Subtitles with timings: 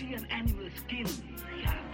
[0.00, 1.89] see an animal skin.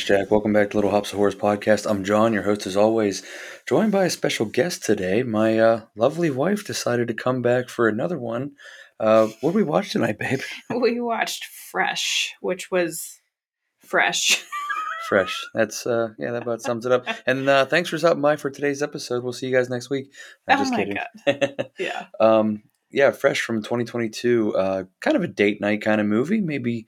[0.00, 0.30] Thanks, Jack.
[0.30, 1.84] Welcome back to Little Hops of Horrors podcast.
[1.86, 3.22] I'm John, your host as always,
[3.68, 5.22] joined by a special guest today.
[5.22, 8.52] My uh, lovely wife decided to come back for another one.
[8.98, 10.40] Uh, what did we watch tonight, babe?
[10.74, 13.20] we watched Fresh, which was
[13.80, 14.42] fresh.
[15.10, 15.44] Fresh.
[15.52, 17.06] That's uh, yeah, that about sums it up.
[17.26, 19.22] And uh, thanks for stopping by for today's episode.
[19.22, 20.14] We'll see you guys next week.
[20.48, 21.66] I'm Oh just my kidding.
[21.78, 22.06] yeah.
[22.18, 24.56] um, yeah, Fresh from 2022.
[24.56, 26.40] Uh, kind of a date night kind of movie.
[26.40, 26.86] Maybe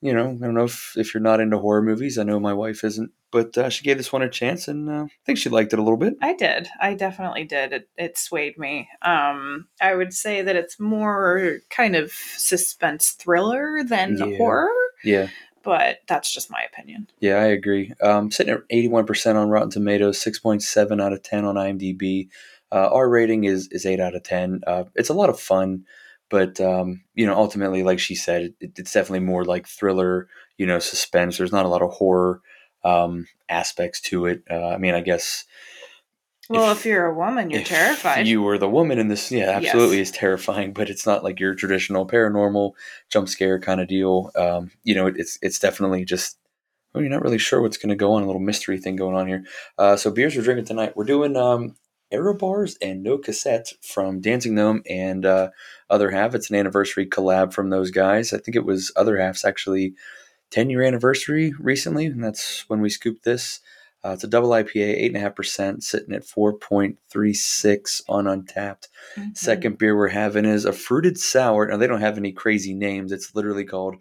[0.00, 2.18] you know, I don't know if if you're not into horror movies.
[2.18, 5.04] I know my wife isn't, but uh, she gave this one a chance, and uh,
[5.04, 6.14] I think she liked it a little bit.
[6.22, 6.68] I did.
[6.80, 7.72] I definitely did.
[7.72, 8.88] It, it swayed me.
[9.02, 14.36] Um, I would say that it's more kind of suspense thriller than Yeah.
[14.36, 14.70] horror,
[15.04, 15.28] Yeah.
[15.62, 17.08] but that's just my opinion.
[17.20, 17.92] Yeah, I agree.
[18.02, 22.28] Um, sitting at 81% on Rotten Tomatoes, 6.7 out of 10 on IMDb.
[22.70, 24.60] Uh, our rating is, is 8 out of 10.
[24.66, 25.84] Uh, it's a lot of fun,
[26.30, 30.66] but, um, you know, ultimately, like she said, it, it's definitely more like thriller, you
[30.66, 31.38] know, suspense.
[31.38, 32.40] There's not a lot of horror
[32.84, 34.42] um, aspects to it.
[34.50, 35.44] Uh, I mean, I guess
[36.50, 38.26] Well, If- if, you're a woman, you're if terrified.
[38.26, 40.08] you were the woman in this, yeah, absolutely Yes.
[40.08, 42.72] is terrifying, but it's not like your traditional paranormal
[43.10, 44.30] jump scare kind of deal.
[44.36, 46.38] Um, you know, it, it's it's definitely just
[46.94, 48.22] well, you're not really sure what's going to go on.
[48.22, 49.44] A little mystery thing going on here.
[49.76, 50.96] Uh, so beers we're drinking tonight.
[50.96, 51.36] We're doing
[52.10, 55.50] Aero Bars and No Cassette from Dancing Gnome and uh,
[55.90, 56.34] Other Half.
[56.34, 58.32] It's an anniversary collab from those guys.
[58.32, 59.94] I think it was Other Half's actually
[60.50, 63.60] 10 year anniversary recently, and that's when we scooped this.
[64.04, 68.86] Uh, it's a double IPA, 8.5%, sitting at 4.36 on Untappd.
[69.16, 69.36] Mhm.
[69.36, 71.66] Second beer we're having is a fruited sour.
[71.66, 73.10] Now, they don't have any crazy names.
[73.10, 73.96] It's literally called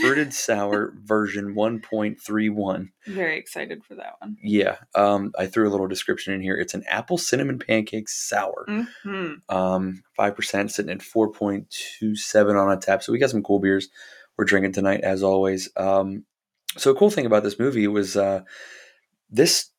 [0.00, 2.88] Fruited Sour version 1.31.
[3.06, 4.36] Very excited for that one.
[4.42, 6.56] Yeah, um, I threw a little description in here.
[6.56, 8.64] It's an apple cinnamon pancake sour.
[9.02, 11.66] hmm Um, 5% sitting at 4.27
[12.02, 13.02] Untappd.
[13.02, 13.88] So we got some cool beers
[14.36, 15.68] we're drinking tonight, as always.
[15.76, 16.24] Um,
[16.76, 18.40] so, a cool thing about this movie was uh,
[19.30, 19.70] this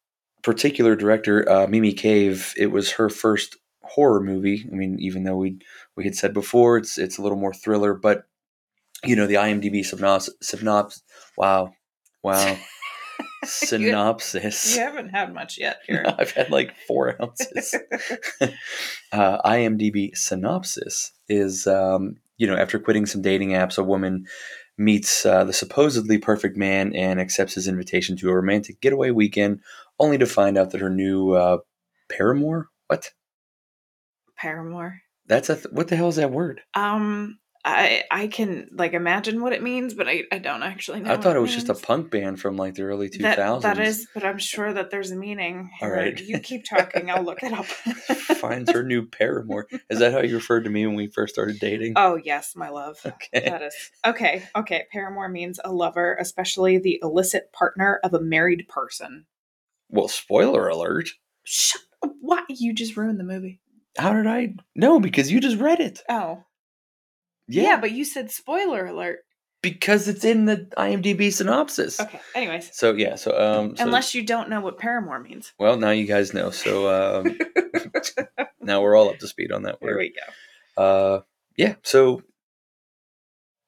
[0.44, 4.68] particular director, uh, Mimi Cave, it was her first horror movie.
[4.72, 5.58] I mean, even though we
[5.96, 8.26] we had said before, it's it's a little more thriller, but
[9.04, 11.02] you know, the IMDb synopsis, synops,
[11.38, 11.74] wow,
[12.24, 12.58] wow,
[13.44, 14.76] synopsis.
[14.76, 16.06] You haven't had much yet here.
[16.18, 17.76] I've had like four ounces
[19.14, 24.26] uh, IMDb synopsis is, um, you know, after quitting some dating apps, a woman
[24.78, 29.60] meets uh, the supposedly perfect man and accepts his invitation to a romantic getaway weekend,
[30.00, 31.58] only to find out that her new uh,
[32.10, 32.70] paramour.
[32.88, 33.12] What?
[34.36, 35.02] Paramour.
[35.28, 36.62] That's a th- what the hell is that word?
[36.74, 41.12] Um, I I can like imagine what it means, but I, I don't actually know.
[41.12, 43.38] I what thought it was just a punk band from like the early two That,
[43.38, 43.64] thousands.
[43.64, 45.72] that is, but I'm sure that there's a meaning.
[45.82, 46.20] All right.
[46.20, 47.10] You keep talking.
[47.10, 47.66] I'll look it up.
[48.38, 49.68] finds her new paramour.
[49.90, 51.94] Is that how you referred to me when we first started dating?
[51.96, 53.00] Oh yes, my love.
[53.06, 53.50] okay.
[53.50, 53.76] That is
[54.06, 54.44] okay.
[54.56, 59.26] Okay, paramour means a lover, especially the illicit partner of a married person.
[59.90, 61.10] Well, spoiler alert.
[61.44, 61.82] Shut.
[62.20, 63.62] Why you just ruined the movie?
[63.98, 64.56] How did I?
[64.76, 66.02] No, because you just read it.
[66.10, 66.44] Oh,
[67.48, 69.20] yeah, but you said spoiler alert.
[69.62, 72.00] because it's in the IMDb synopsis.
[72.00, 72.20] Okay.
[72.36, 75.92] Anyways, So yeah, so um, so, unless you don't know what paramour means, well, now
[75.92, 76.50] you guys know.
[76.50, 76.90] So
[77.24, 77.38] um,
[78.62, 79.98] now we're all up to speed on that there word.
[80.00, 80.14] we
[80.78, 80.84] go.
[80.84, 81.22] Uh,
[81.58, 81.76] yeah.
[81.84, 82.22] So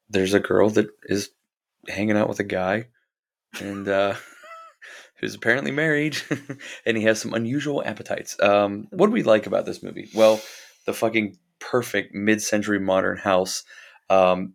[0.10, 1.30] there's a girl that is
[1.88, 2.88] hanging out with a guy,
[3.60, 4.16] and uh,
[5.20, 6.18] who's apparently married,
[6.86, 8.40] and he has some unusual appetites.
[8.42, 10.10] Um, what do we like about this movie?
[10.14, 10.42] Well,
[10.86, 13.64] the fucking perfect mid-century modern house,
[14.10, 14.54] um,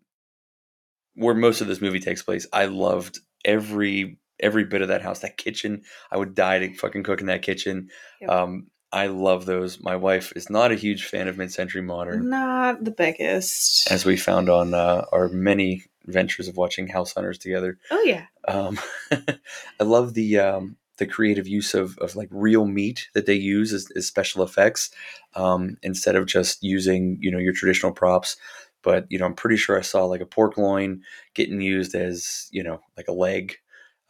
[1.15, 2.47] where most of this movie takes place.
[2.53, 5.19] I loved every every bit of that house.
[5.21, 7.89] That kitchen, I would die to fucking cook in that kitchen.
[8.21, 8.31] Yep.
[8.31, 9.81] Um, I love those.
[9.81, 13.89] My wife is not a huge fan of mid-century modern Not the biggest.
[13.91, 17.79] as we found on uh, our many ventures of watching House Hunters together.
[17.91, 18.25] oh yeah.
[18.49, 18.81] Um,
[19.13, 23.73] I love the um, the creative use of, of like real meat that they use
[23.73, 24.91] as, as special effects
[25.35, 28.37] um, instead of just using you know your traditional props.
[28.83, 31.03] But you know, I'm pretty sure I saw like a pork loin
[31.35, 33.57] getting used as you know like a leg.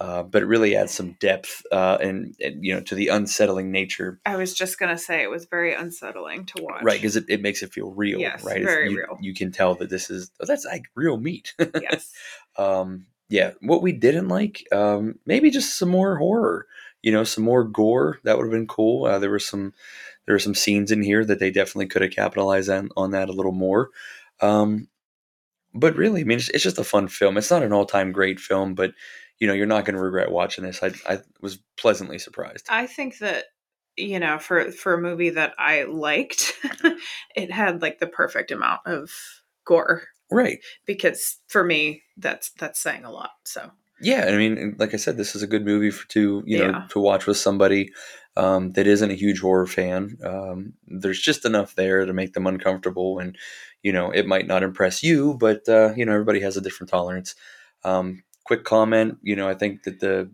[0.01, 3.71] uh, but it really adds some depth uh, and, and you know to the unsettling
[3.71, 6.83] nature, I was just gonna say it was very unsettling to watch.
[6.83, 7.01] right?
[7.01, 8.63] Because it, it makes it feel real, Yes, right?
[8.63, 9.19] very you, real.
[9.21, 11.55] You can tell that this is oh, that's like real meat.
[11.81, 12.13] yes,
[12.57, 16.67] um, yeah, what we didn't like, um, maybe just some more horror.
[17.01, 18.19] You know, some more gore.
[18.25, 19.07] That would have been cool.
[19.07, 19.73] Uh, there were some
[20.27, 23.29] there were some scenes in here that they definitely could have capitalized on, on that
[23.29, 23.91] a little more.
[24.41, 24.89] Um,
[25.73, 27.37] but really, I mean, it's, it's just a fun film.
[27.39, 28.93] It's not an all time great film, but
[29.39, 30.83] you know, you're not going to regret watching this.
[30.83, 32.67] I, I was pleasantly surprised.
[32.69, 33.45] I think that
[33.97, 36.53] you know for for a movie that I liked,
[37.37, 39.11] it had like the perfect amount of
[39.65, 40.59] gore Right.
[40.87, 43.31] because for me that's that's saying a lot.
[43.45, 46.59] So Yeah, I mean, like I said, this is a good movie for to you
[46.59, 46.87] know Yeah.
[46.91, 47.91] to watch with somebody
[48.37, 50.17] um, that isn't a huge horror fan.
[50.25, 53.37] Um, there's just enough there to make them uncomfortable, and
[53.83, 56.91] you know it might not impress you, but uh, you know everybody has a different
[56.91, 57.35] tolerance.
[57.85, 60.31] Um, quick comment, you know, I think that the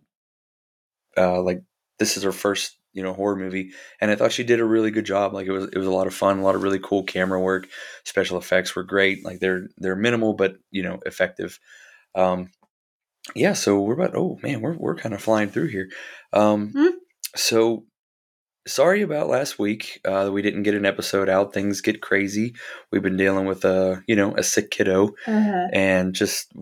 [1.17, 1.63] uh, like
[1.99, 3.71] this is her first you know horror movie,
[4.01, 5.35] and I thought she did a really good job.
[5.35, 7.41] Like it was it was a lot of fun, a lot of really cool camera
[7.41, 7.69] work.
[8.05, 9.25] Special effects were great.
[9.25, 11.61] Like they're they're minimal but you know effective.
[12.15, 12.51] Um,
[13.35, 15.89] yeah, so we're about oh man, we're we're kind of flying through here.
[16.33, 16.97] Um, Hmm.
[17.37, 17.85] so
[18.67, 21.55] sorry about last week uh, that we didn't get an episode out.
[21.55, 22.55] Things get crazy.
[22.91, 25.15] We've been dealing with a you know a sick kiddo
[25.73, 26.53] and just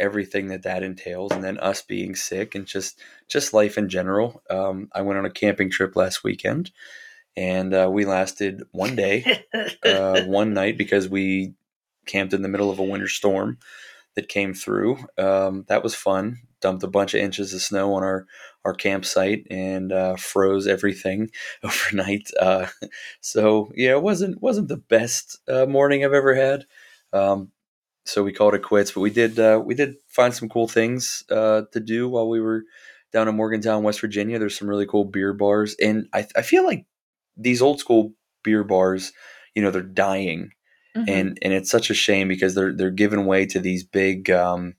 [0.00, 2.98] everything that that entails, and then us being sick and just
[3.28, 4.42] just life in general.
[4.50, 6.72] Um, I went on a camping trip last weekend,
[7.36, 9.44] and uh, we lasted one day,
[9.84, 11.54] uh, one night because we
[12.06, 13.58] camped in the middle of a winter storm
[14.16, 14.98] that came through.
[15.16, 16.38] Um, that was fun.
[16.60, 18.26] Dumped a bunch of inches of snow on our
[18.64, 21.30] our campsite and uh, froze everything
[21.62, 22.30] overnight.
[22.38, 22.66] Uh,
[23.20, 26.66] so yeah, it wasn't wasn't the best uh, morning I've ever had.
[27.12, 27.50] Um,
[28.04, 31.24] so we called it quits, but we did uh, we did find some cool things
[31.30, 32.64] uh, to do while we were
[33.12, 34.38] down in Morgantown, West Virginia.
[34.38, 36.86] There's some really cool beer bars, and I, I feel like
[37.36, 38.12] these old school
[38.42, 39.12] beer bars,
[39.54, 40.50] you know, they're dying
[40.96, 41.08] Mhm.
[41.08, 44.74] and and it's such a shame because they're they're giving way to these big um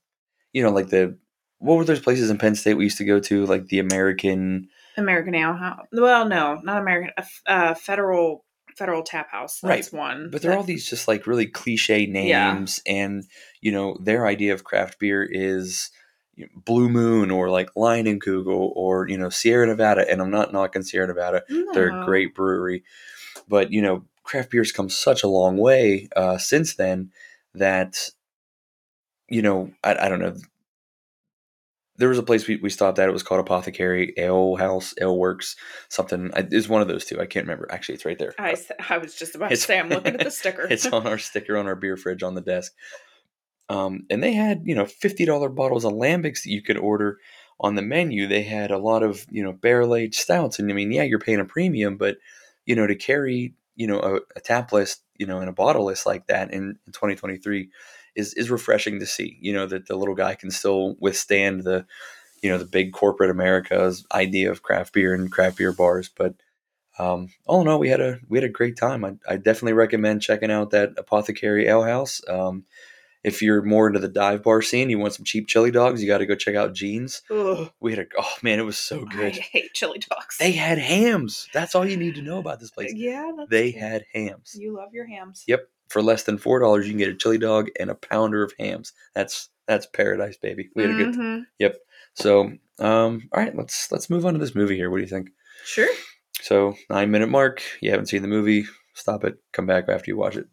[0.51, 1.17] you know like the
[1.59, 4.67] what were those places in Penn State we used to go to like the American
[4.97, 5.87] American Ale House.
[5.93, 7.11] Well, no, not American.
[7.17, 8.43] Uh, uh, federal
[8.81, 9.59] Federal Tap House.
[9.61, 10.29] That's one.
[10.31, 12.53] but they're all these just like really cliche Yeah.
[12.53, 13.23] names and
[13.61, 15.91] you know their idea of craft beer is
[16.35, 20.51] you know, Blue Moon or like Leinenkugel or you know Sierra Nevada and I'm not
[20.51, 21.43] knocking Sierra Nevada
[21.73, 22.83] they're a great brewery.
[23.47, 27.11] But you know, craft beer's come such a long way uh, since then
[27.53, 28.09] that
[29.29, 30.35] you know, I, I don't know.
[32.01, 33.07] There was a place we, we stopped at.
[33.07, 35.55] It was called Apothecary Ale House, Ale Works,
[35.87, 36.31] something.
[36.35, 37.21] It's one of those two.
[37.21, 37.71] I can't remember.
[37.71, 38.33] Actually, it's right there.
[38.39, 38.57] I,
[38.89, 40.63] I was just about to say I'm looking at the sticker.
[40.63, 42.73] it's on our sticker on our beer fridge on the desk.
[43.69, 47.19] Um, and they had you know fifty dollar bottles of lambics that you could order
[47.59, 48.25] on the menu.
[48.25, 51.19] They had a lot of you know barrel aged stouts, and I mean, yeah, you're
[51.19, 52.17] paying a premium, but
[52.65, 55.85] you know to carry you know a, a tap list you know and a bottle
[55.85, 57.69] list like that in, in 2023
[58.15, 59.37] is is refreshing to see.
[59.41, 61.85] You know that the little guy can still withstand the
[62.41, 66.35] you know the big corporate America's idea of craft beer and craft beer bars, but
[66.99, 69.05] um, all in all, we had a we had a great time.
[69.05, 72.21] I, I definitely recommend checking out that Apothecary Ale House.
[72.27, 72.65] Um,
[73.23, 76.07] if you're more into the dive bar scene, you want some cheap chili dogs, you
[76.07, 77.21] got to go check out Gene's.
[77.29, 79.33] Ugh, We had a oh man, it was so good.
[79.37, 80.37] I hate chili dogs.
[80.37, 81.47] They had Hamm's.
[81.53, 82.93] That's all you need to know about this place.
[82.95, 84.55] yeah, They had Hamm's.
[84.59, 85.43] You love your Hamm's.
[85.47, 88.43] Yep, for less than four dollars, you can get a chili dog and a pounder
[88.43, 88.93] of Hamm's.
[89.13, 90.69] That's that's paradise, baby.
[90.75, 91.15] We had a good.
[91.15, 91.45] Mhm.
[92.13, 94.89] So, um, all right, let's let's move on to this movie here.
[94.89, 95.29] What do you think?
[95.65, 95.89] Sure.
[96.41, 97.61] So nine minute mark.
[97.81, 98.65] You haven't seen the movie.
[98.93, 99.37] Stop it.
[99.53, 100.47] Come back after you watch it,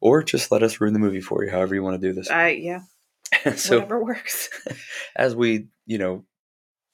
[0.00, 1.50] or just let us ruin the movie for you.
[1.50, 2.30] However you want to do this.
[2.30, 2.80] I yeah.
[3.56, 4.48] so whatever works.
[5.16, 6.24] as we you know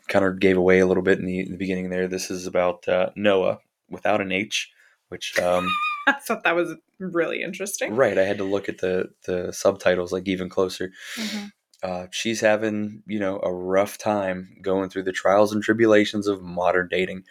[0.09, 2.47] kind of gave away a little bit in the, in the beginning there, this is
[2.47, 4.71] about uh, Noah without an H,
[5.09, 5.69] which um,
[6.09, 7.95] I thought that was really interesting.
[7.95, 8.17] right.
[8.19, 10.93] I had to look at the the subtitles like even closer.
[11.17, 11.51] Mhm.
[11.83, 16.43] Uh, she's having you know a rough time going through the trials and tribulations of
[16.43, 17.25] modern dating.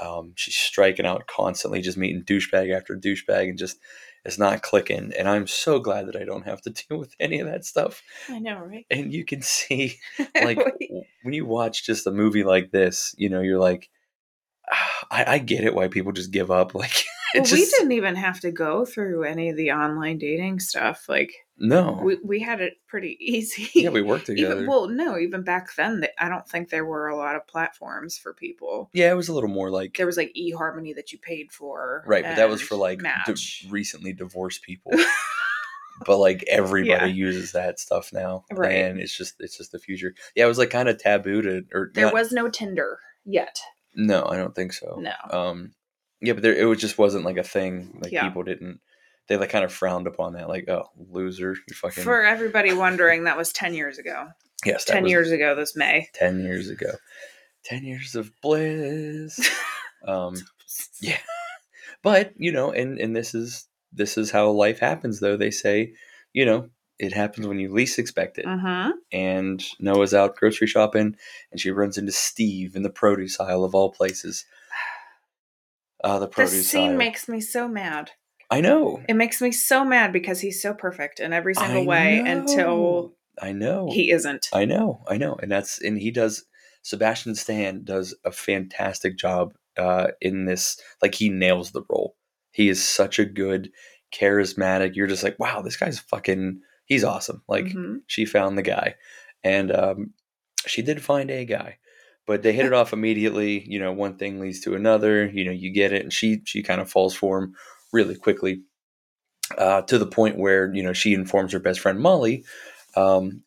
[0.00, 3.78] Um, she's striking out constantly, just meeting douchebag after douchebag, and just
[4.24, 5.12] it's not clicking.
[5.18, 8.02] And I'm so glad that I don't have to deal with any of that stuff.
[8.28, 8.86] I know, right?
[8.90, 9.98] And you can see,
[10.34, 10.58] like,
[11.22, 13.88] when you watch just a movie like this, you know, you're like,
[14.70, 16.74] "Ah, I, I get it why people just give up.
[16.74, 17.04] Like,
[17.34, 21.06] well, we didn't even have to go through any of the online dating stuff.
[21.08, 23.68] Like no, we, we had it pretty easy.
[23.74, 24.54] yeah, we worked together.
[24.54, 28.16] even well, no, even back then, I don't think there were a lot of platforms
[28.16, 28.90] for people.
[28.92, 32.04] yeah, it was a little more like There was like eHarmony that you paid for,
[32.06, 33.34] Right, but that was for like di-
[33.68, 34.92] recently divorced people.
[36.06, 37.04] but like everybody Yeah.
[37.06, 38.76] uses that stuff now, Right.
[38.84, 40.14] And it's just it's just the future.
[40.36, 43.58] Yeah, it was like kind of taboo to or There not- was no Tinder yet.
[43.96, 45.00] no, I don't think so.
[45.00, 45.12] No.
[45.36, 45.72] Um,
[46.20, 47.98] yeah, but there it was just wasn't like a thing.
[48.02, 48.26] Like Yeah.
[48.26, 48.80] people didn't.
[49.28, 50.48] They like kind of frowned upon that.
[50.48, 52.02] Like, oh, loser, you fucking.
[52.04, 54.28] For everybody wondering, that was 10 years ago.
[54.64, 56.08] yes, that 10 was years ago this May.
[56.14, 56.92] Ten years ago.
[57.64, 59.38] Ten years of bliss.
[60.06, 60.34] um,
[61.00, 61.18] yeah,
[62.02, 65.20] but you know, and and this is this is how life happens.
[65.20, 65.92] Though they say,
[66.32, 68.46] you know, it happens when you least expect it.
[68.46, 68.90] Mm-hmm.
[69.12, 71.16] And Noah's out grocery shopping,
[71.50, 74.44] and she runs into Steve in the produce aisle of all places.
[76.04, 76.96] Uh, the This scene aisle.
[76.98, 78.12] makes me so mad.
[78.50, 79.02] I know.
[79.08, 82.30] It makes me so mad because he's so perfect in every single I way know.
[82.30, 83.88] until I know.
[83.90, 84.48] he isn't.
[84.52, 86.44] I know, I know, and that's and he does.
[86.82, 90.80] Sebastian Stan does a fantastic job uh, in this.
[91.02, 92.16] Like he nails the role.
[92.52, 93.70] He is such a good,
[94.12, 94.94] charismatic.
[94.96, 96.60] You're just like, wow, this guy's fucking.
[96.86, 97.42] He's awesome.
[97.48, 98.00] Like Mhm.
[98.06, 98.94] she found the guy,
[99.44, 100.14] and um,
[100.66, 101.76] she did find a guy,
[102.28, 103.64] but they hit it off immediately.
[103.66, 105.26] You know, one thing leads to another.
[105.26, 107.54] You know, you get it, and she she kind of falls for him
[107.92, 108.60] really quickly.
[109.56, 112.44] Uh, to the point where you know she informs her best friend Molly
[112.96, 113.42] um,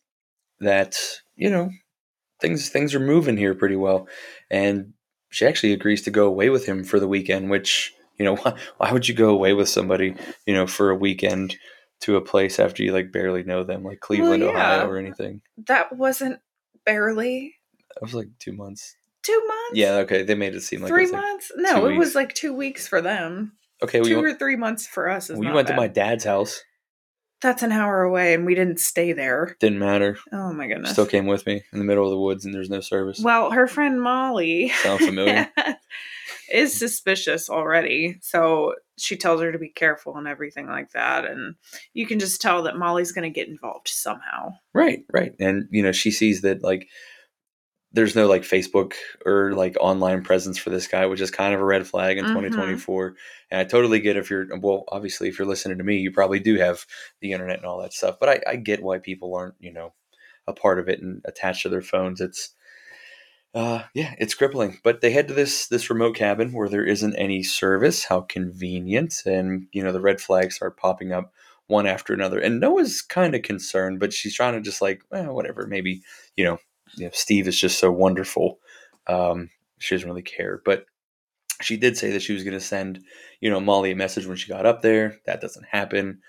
[0.58, 0.96] that
[1.36, 1.70] you know
[2.40, 4.08] things things are moving here pretty well,
[4.50, 4.92] and
[5.30, 7.50] she actually agrees to go away with him for the weekend.
[7.50, 10.96] Which you know why, why would you go away with somebody you know for a
[10.96, 11.56] weekend
[12.00, 14.48] to a place after you like barely know them like Cleveland, yeah.
[14.48, 15.40] Ohio, or anything?
[15.68, 16.40] That wasn't
[16.84, 17.54] barely
[18.02, 18.96] That was like two months.
[19.22, 19.74] two months.
[19.74, 21.52] Yeah, okay, they made it seem like it three like- months.
[21.54, 23.52] No, two it was like two weeks for them.
[23.80, 24.00] okay.
[24.00, 25.30] We two went, or three months for us.
[25.30, 26.60] We went to my dad's house.
[27.42, 29.56] That's an hour away, and we didn't stay there.
[29.60, 30.18] Didn't matter.
[30.32, 30.90] Oh my goodness.
[30.90, 33.20] Still came with me in the middle of the woods, and there's no service.
[33.22, 35.48] Well, her friend Molly Sound familiar?
[36.52, 38.18] is suspicious already.
[38.20, 41.24] So she tells her to be careful and everything like that.
[41.24, 41.54] And
[41.94, 44.54] you can just tell that Molly's going to get involved somehow.
[44.74, 45.34] Right, right.
[45.40, 46.88] And you know, she sees that like
[47.92, 48.94] there's no like Facebook
[49.26, 52.26] or like online presence for this guy, which is kind of a red flag in
[52.26, 52.32] Mhm.
[52.32, 53.14] 2024.
[53.50, 56.40] And I totally get if you're well, obviously if you're listening to me, you probably
[56.40, 56.86] do have
[57.20, 58.16] the internet and all that stuff.
[58.20, 59.92] But I, I get why people aren't, you know,
[60.46, 62.20] a part of it and attached to their phones.
[62.20, 62.54] It's
[63.54, 64.78] uh yeah, it's crippling.
[64.82, 68.04] But they head to this this remote cabin where there isn't any service.
[68.04, 69.22] How convenient.
[69.26, 71.32] And you know, the red flags start popping up
[71.66, 72.38] one after another.
[72.38, 75.66] And Noah's kind of concerned, but she's trying to just like, eh, whatever.
[75.66, 76.02] Maybe
[76.36, 76.58] you know,
[76.96, 78.58] you know, Steve is just so wonderful.
[79.06, 80.86] Um, she doesn't really care, but
[81.60, 83.04] she did say that she was going to send,
[83.40, 85.18] you know, Molly a message when she got up there.
[85.26, 86.20] That doesn't happen.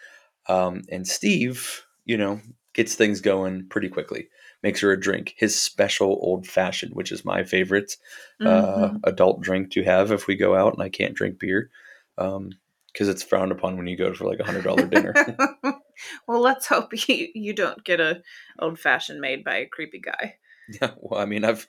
[0.48, 2.40] Um, and Steve, you know,
[2.74, 4.28] gets things going pretty quickly.
[4.62, 7.96] Makes her a drink, his special old fashioned, which is my favorite
[8.42, 9.00] uh, Mhm.
[9.06, 11.70] adult drink to have if we go out and I can't drink beer.
[12.18, 12.52] Um,
[12.92, 15.16] because it's frowned upon when you go for like a hundred dollar dinner.
[16.28, 18.22] well, let's hope you, you don't get a
[18.60, 20.36] old fashioned made by a creepy guy.
[20.70, 21.68] Yeah, well, I mean, I've,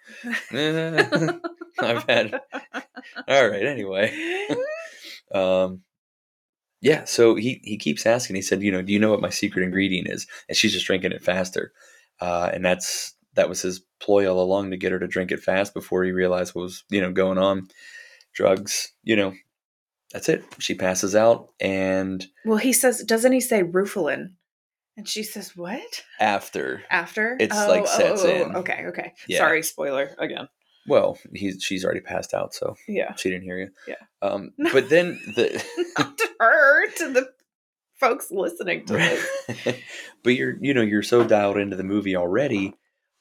[0.53, 1.33] eh,
[1.79, 2.41] I've had.
[3.29, 3.65] All right.
[3.65, 4.47] Anyway,
[5.33, 5.83] um,
[6.81, 7.05] yeah.
[7.05, 8.37] So he he keeps asking.
[8.37, 10.27] He said, you know, do you know what my secret ingredient is?
[10.49, 11.73] And she's just drinking it faster,
[12.21, 15.41] uh, and that's that was his ploy all along to get her to drink it
[15.41, 17.69] fast before he realized what was you know going on.
[18.33, 19.35] Drugs, you know.
[20.13, 20.45] That's it.
[20.61, 24.35] She passes out, and well, he says, doesn't he say Rufalin?
[24.97, 26.05] And she says, what?
[26.21, 27.37] after, After?
[27.41, 28.55] It's, like, sets in.
[28.57, 29.13] Okay, okay.
[29.27, 29.39] Yeah.
[29.39, 30.49] Sorry, spoiler again.
[30.87, 33.15] well, he's she's already passed out, so Yeah.
[33.17, 33.71] she didn't hear you.
[33.89, 33.95] Yeah.
[34.23, 35.65] Um, but then the.
[35.99, 37.29] Not to her, to the
[37.99, 38.93] folks listening to
[39.57, 39.77] this.
[40.23, 42.75] but you're you know you're so dialed into the movie already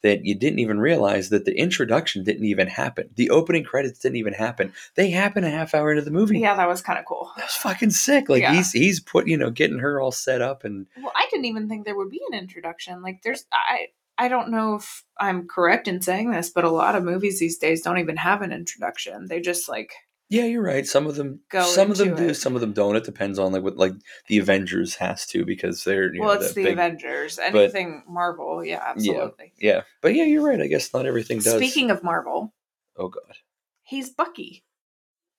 [0.03, 3.09] that you didn't even realize that the introduction didn't even happen.
[3.15, 4.71] The opening credits didn't even happen.
[4.95, 6.39] They happen a half hour into the movie.
[6.39, 7.31] Yeah, that was kind of cool.
[7.37, 8.29] That was fucking sick.
[8.29, 8.53] Like Yeah.
[8.53, 11.67] he's he's put you know getting her all set up and Well, I didn't even
[11.67, 13.01] think there would be an introduction.
[13.01, 16.95] Like, there's, I, I don't know if I'm correct in saying this, but a lot
[16.95, 19.27] of movies these days don't even have an introduction.
[19.27, 19.93] They just like,
[20.33, 20.87] yeah, you're right.
[20.87, 22.33] Some of them Go some of them into do, it.
[22.33, 22.95] some of them don't.
[22.95, 23.93] It depends on like what like
[24.27, 27.37] the Avengers has to because they're you well, know, it's the, big- Avengers.
[27.37, 29.53] Anything Marvel, yeah, absolutely.
[29.59, 30.59] Yeah, but yeah, you're right.
[30.59, 31.57] I guess not everything does.
[31.57, 32.51] Speaking of Marvel,
[32.97, 33.35] oh god.
[33.83, 34.63] he's Bucky.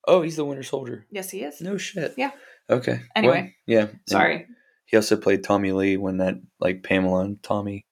[0.06, 1.06] Oh, he's the Winter Soldier.
[1.10, 1.60] Yes, he is.
[1.60, 2.14] No shit.
[2.16, 2.30] Yeah.
[2.70, 3.00] Okay.
[3.16, 3.40] Anyway.
[3.40, 3.86] Well, yeah.
[3.88, 4.46] and- Sorry.
[4.86, 7.84] He also played Tommy Lee when that like Pamela and Tommy.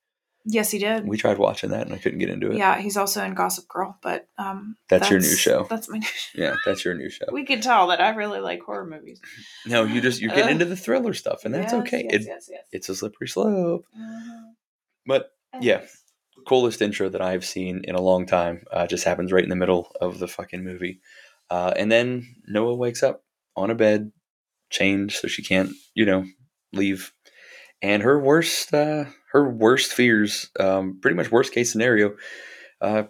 [0.45, 1.07] Yes, he did.
[1.07, 2.57] We tried watching that and I couldn't get into it.
[2.57, 5.67] yeah, he's also in Gossip Girl, but um, That's your new show.
[5.71, 6.29] That's my new show.
[6.43, 7.27] Yeah, that's your new show.
[7.31, 9.21] We can tell that I really like horror movies.
[9.67, 12.03] No, you just you're getting into the thriller stuff, and that's Yes, okay.
[12.11, 12.65] Yes, it, yes, yes.
[12.73, 13.85] It's a slippery slope.
[13.97, 14.53] Mhm.
[15.07, 15.31] But
[15.61, 15.83] yeah,
[16.47, 18.65] coolest intro that I've seen in a long time.
[18.73, 21.01] Uh, just happens right in the middle of the fucking movie,
[21.51, 23.23] uh, and then Noah wakes up
[23.55, 24.11] on a bed,
[24.71, 26.25] chained, so she can't, you know,
[26.73, 27.13] leave.
[27.83, 32.15] And her worst uh, her worst fears, um, pretty much worst case scenario,
[32.81, 33.05] uh,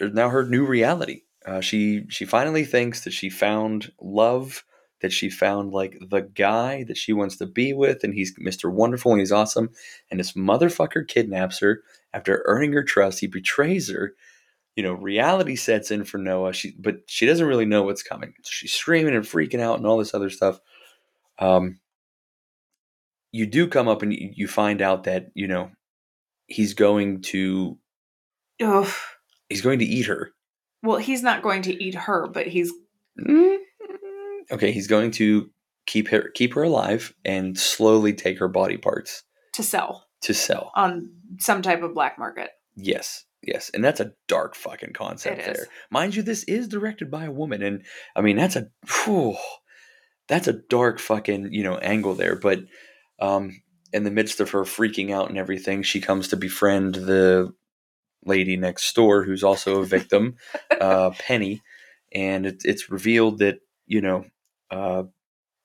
[0.00, 1.22] are now her new reality.
[1.46, 4.64] Uh, she she finally thinks that she found love,
[5.02, 8.72] that she found like the guy that she wants to be with, and he's Mr.
[8.72, 9.70] Wonderful and he's awesome.
[10.10, 13.20] And this motherfucker kidnaps her after earning her trust.
[13.20, 14.14] He betrays her.
[14.76, 16.52] You know, reality sets in for Noah.
[16.52, 18.32] She but she doesn't really know what's coming.
[18.44, 20.60] She's screaming and freaking out and all this other stuff.
[21.40, 21.80] Um,
[23.32, 25.70] you do come up and you find out that you know
[26.46, 27.78] he's going to
[28.62, 28.92] Ugh.
[29.48, 30.32] he's going to eat her.
[30.82, 32.72] Well, he's not going to eat her, but he's
[33.20, 33.56] mm-hmm.
[34.50, 35.50] Okay, he's going to
[35.86, 39.22] keep her keep her alive and slowly take her body parts
[39.54, 40.72] to sell to sell.
[40.74, 42.50] on some type of black market.
[42.74, 45.66] Yes, yes, and that's a dark fucking concept there.
[45.90, 48.68] Mind you, this is directed by a woman, and I mean that's a
[49.04, 49.36] whew,
[50.28, 52.36] that's a dark fucking you know angle there.
[52.36, 52.60] But
[53.18, 53.60] um,
[53.92, 57.52] in the midst of her freaking out and everything, she comes to befriend the
[58.24, 60.36] lady next door who's also a victim,
[60.80, 61.62] uh, Penny,
[62.12, 64.24] and it, it's revealed that you know.
[64.70, 65.04] Uh,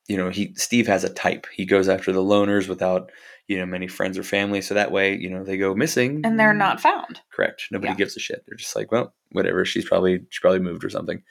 [0.10, 1.48] you know, he Steve has a type.
[1.54, 3.10] He goes after the loners without,
[3.48, 4.62] you know, many friends or family.
[4.62, 7.22] So that way, you know, they go missing And they're not found.
[7.32, 7.68] Correct.
[7.72, 7.98] Nobody Yeah.
[7.98, 8.44] gives a shit.
[8.46, 9.64] They're just like, well, whatever.
[9.64, 11.24] She's probably she probably moved or something.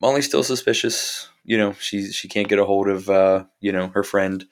[0.00, 1.28] Molly's still suspicious.
[1.44, 4.44] You know, she she can't get a hold of uh, you know, her friend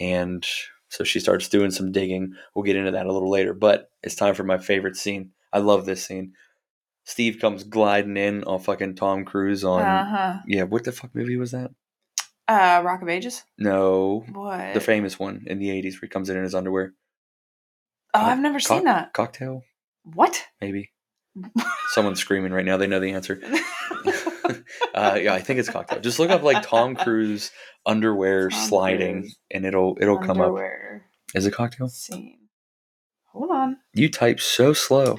[0.00, 0.46] and
[0.88, 2.34] so she starts doing some digging.
[2.54, 5.30] We'll get into that a little later, but it's time for my favorite scene.
[5.52, 6.32] I love this scene.
[7.04, 11.36] Steve comes gliding in on fucking Tom Cruise on Uh Yeah, what the fuck movie
[11.36, 11.70] was that?
[12.46, 13.42] Uh, Rock of Ages.
[13.58, 14.24] No.
[14.32, 14.72] What?
[14.74, 16.94] The famous one in the 80s where he comes in in his underwear.
[18.14, 19.12] oh, I've never Cock- seen that.
[19.12, 19.64] Cocktail,
[20.04, 20.42] What?
[20.60, 20.90] maybe.
[21.90, 22.76] Someone's screaming right now.
[22.78, 23.40] They know the answer.
[24.94, 26.00] uh, yeah, I think it's cocktail.
[26.00, 27.50] Just look up like Tom Cruise
[27.86, 30.54] underwear Tom sliding, Cruise and it'll it'll come up.
[31.34, 31.88] Is it cocktail?
[31.88, 32.48] Scene.
[33.32, 33.76] Hold on.
[33.94, 35.18] You type so slow.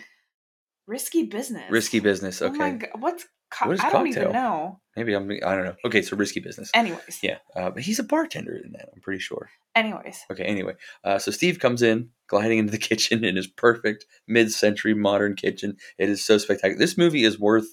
[0.88, 1.70] Risky business.
[1.70, 2.42] Risky business.
[2.42, 3.02] Oh my Okay, god.
[3.02, 4.24] What's co- What is I don't cocktail?
[4.24, 4.80] even know.
[4.96, 5.30] maybe I'm.
[5.46, 5.76] I don't know.
[5.86, 6.72] Okay, so risky business.
[6.74, 7.20] Anyways.
[7.22, 8.90] Yeah, uh, but he's a bartender in that.
[8.96, 9.50] I'm pretty sure.
[9.76, 10.20] Anyways.
[10.32, 14.96] Okay, anyway, uh, so Steve comes in, gliding into the kitchen in his perfect mid-century
[14.96, 15.78] modern kitchen.
[16.00, 16.80] It is so spectacular.
[16.80, 17.68] This movie is worth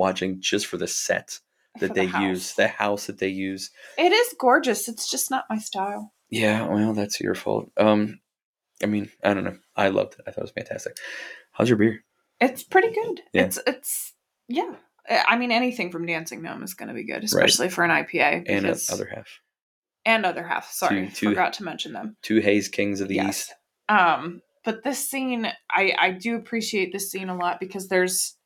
[0.00, 1.38] watching just for the set
[1.78, 3.70] that For they the use, the house that they use.
[3.96, 4.88] It is gorgeous.
[4.88, 6.12] It's just not my style.
[6.30, 7.70] Yeah, well, that's your fault.
[7.76, 8.20] Um,
[8.82, 9.58] I mean, I don't know.
[9.76, 10.20] I loved it.
[10.26, 10.96] I thought it was fantastic.
[11.52, 12.02] How's your beer?
[12.40, 13.20] It's pretty good.
[13.32, 13.42] Yeah.
[13.44, 14.14] It's it's
[14.48, 14.74] yeah.
[15.08, 18.44] I mean, anything from Dancing Gnome is going to be good, especially for an IPA.
[18.48, 19.26] And the other half,
[20.04, 20.70] and other half.
[20.72, 22.16] Sorry, Two- two- forgot to mention them.
[22.22, 23.28] two Haze Kings of the Yes.
[23.28, 23.54] East.
[23.88, 28.36] Um, but this scene, I I do appreciate this scene a lot because there's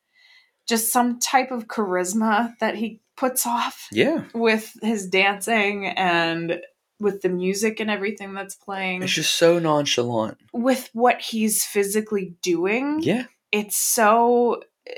[0.67, 6.59] just some type of charisma that he puts off Yeah, with his dancing and
[6.99, 10.37] with the music and everything that's playing it's just so nonchalant.
[10.53, 14.93] with what he's physically doing Yeah, it's so eh,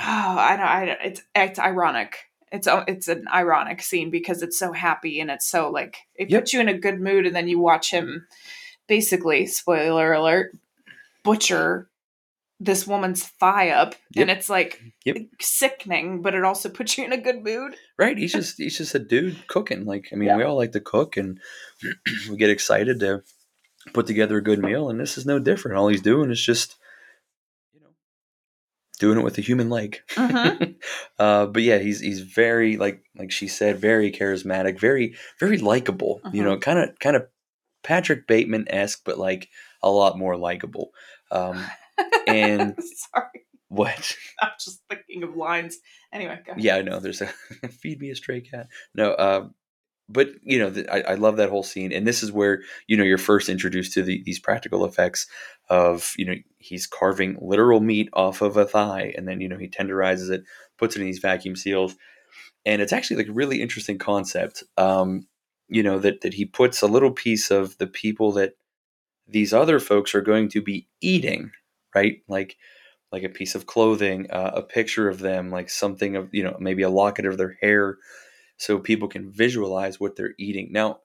[0.00, 2.18] oh i don't i don't it's it's ironic
[2.52, 6.30] it's a- it's an ironic scene because it's so happy and it's so like it
[6.30, 6.40] Yep.
[6.42, 8.26] puts you in a good mood and then you watch him
[8.86, 10.52] basically spoiler alert
[11.24, 11.88] butcher
[12.58, 15.16] this woman's thigh up and it's like Yep.
[15.40, 18.16] sickening but it also puts you in a good mood right.
[18.16, 19.84] He's just he's just a dude cooking.
[19.84, 20.36] Like I mean, Yeah.
[20.38, 21.38] we all like to cook, and
[22.30, 23.22] we get excited to
[23.92, 24.88] put together a good meal.
[24.88, 25.76] And this is no different.
[25.76, 26.76] All he's doing is just
[27.74, 27.88] you know
[28.98, 29.98] doing it with a human leg.
[30.14, 30.76] Mhm.
[31.18, 36.20] uh, but yeah, he's he's very like like she said, very charismatic, very very likable.
[36.32, 37.26] You know, kind of kind of
[37.84, 39.48] Patrick Bateman esque, but like
[39.82, 40.90] a lot more likable.
[41.30, 41.62] Um,
[42.26, 42.76] And-
[43.14, 44.16] sorry what?
[44.40, 45.78] i'm just thinking of lines
[46.12, 46.54] anyway go.
[46.56, 47.00] Yeah, I know.
[47.00, 47.26] There's a
[47.80, 48.68] feed me a stray cat.
[48.94, 49.48] No, uh,
[50.08, 52.96] but you know, the, I, I love that whole scene, and this is where you
[52.96, 55.26] know you're first introduced to the, these practical effects
[55.68, 59.58] of you know he's carving literal meat off of a thigh, and then you know
[59.58, 60.44] he tenderizes it,
[60.78, 61.96] puts it in these vacuum seals,
[62.64, 64.62] and it's actually like a really interesting concept.
[64.76, 65.26] Um,
[65.68, 68.52] you know that that he puts a little piece of the people that
[69.26, 71.50] these other folks are going to be eating,
[71.96, 72.22] right?
[72.28, 72.56] Like
[73.12, 76.56] like a piece of clothing, uh, a picture of them, like something of you know
[76.60, 77.98] maybe a locket of their hair,
[78.58, 80.68] so people can visualize what they're eating.
[80.70, 81.00] Now,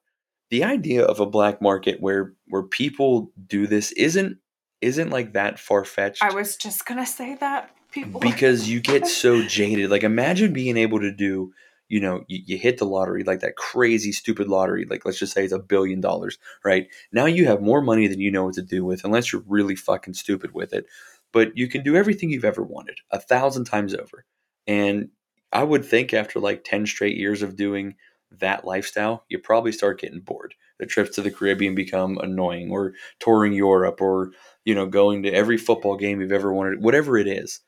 [0.50, 4.38] the idea of a black market where where people do this isn't
[4.80, 9.06] isn't like that far fetched i was just gonna say that people because you get
[9.22, 9.90] so jaded.
[9.90, 11.52] Like imagine being able to do,
[11.92, 15.34] you know, you, you hit the lottery, like that crazy stupid lottery, like let's just
[15.34, 16.88] say it's a billion dollars, right?
[17.12, 19.76] Now you have more money than you know what to do with, unless you're really
[19.76, 20.86] fucking stupid with it.
[21.32, 24.24] But you can do everything you've ever wanted a thousand times over.
[24.66, 25.10] And
[25.52, 27.96] I would think after like 10 straight years of doing
[28.38, 30.54] that lifestyle, you probably start getting bored.
[30.78, 34.30] The trips to the Caribbean become annoying, or touring Europe, or
[34.64, 37.60] you know, going to every football game you've ever wanted, whatever it is.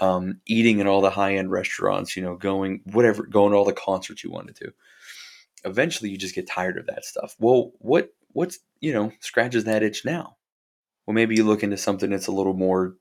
[0.00, 3.64] Um, eating at all the high end restaurants, you know, going whatever, going to all
[3.64, 4.72] the concerts you wanted to.
[5.64, 7.36] Eventually, you just get tired of that stuff.
[7.38, 10.36] Well, what what's you know scratches that itch now?
[11.06, 12.94] Well, maybe you look into something that's a little more,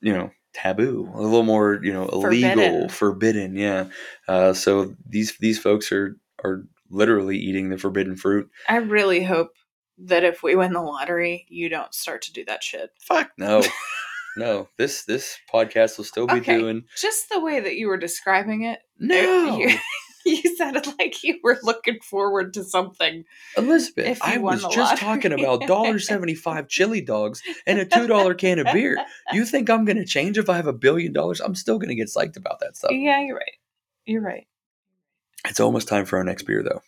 [0.00, 2.88] you know, taboo, a little more, you know, illegal, Forbidden.
[2.88, 3.56] forbidden.
[3.56, 3.88] yeah.
[4.26, 8.50] Uh, so these these folks are are literally eating the forbidden fruit.
[8.68, 9.50] I really hope
[9.98, 12.90] that if we win the lottery, you don't start to do that shit.
[13.00, 13.62] Fuck no,
[14.36, 14.68] no.
[14.78, 16.58] This this podcast will still be Okay.
[16.58, 19.58] doing Just the way that you were describing it, no.
[19.58, 19.76] you,
[20.24, 23.24] you sounded like you were looking forward to something.
[23.56, 24.98] Elizabeth, I was just lottery.
[24.98, 28.96] talking about dollar seventy five chili dogs and a two dollar can of beer.
[29.32, 31.40] You think I'm gonna change if I have a billion dollars?
[31.40, 32.90] I'm still gonna get psyched about that stuff.
[32.92, 33.52] Yeah, you're right.
[34.04, 34.46] You're right.
[35.48, 36.82] It's almost time for our next beer though.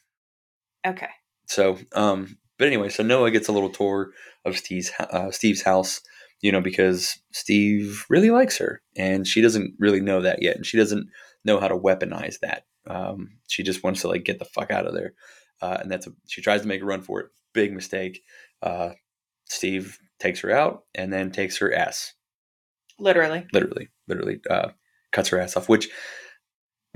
[0.85, 1.09] Okay.
[1.47, 4.11] So, um, but anyway, so Noah gets a little tour
[4.45, 6.01] of Steve's uh, Steve's house,
[6.41, 10.67] you know, because Steve really likes her, and she doesn't really know that yet, and
[10.67, 11.09] she doesn't
[11.45, 12.65] know how to weaponize that.
[12.87, 15.15] Um, she just wants to like get the fuck out of there,
[15.63, 17.27] uh, and that's a, she tries to make a run for it.
[17.53, 18.23] Big mistake.
[18.63, 18.91] Uh,
[19.49, 22.15] Steve takes her out and then takes her ass,
[22.99, 23.47] Literally.
[23.53, 24.71] literally, literally uh,
[25.13, 25.89] cuts her ass off, which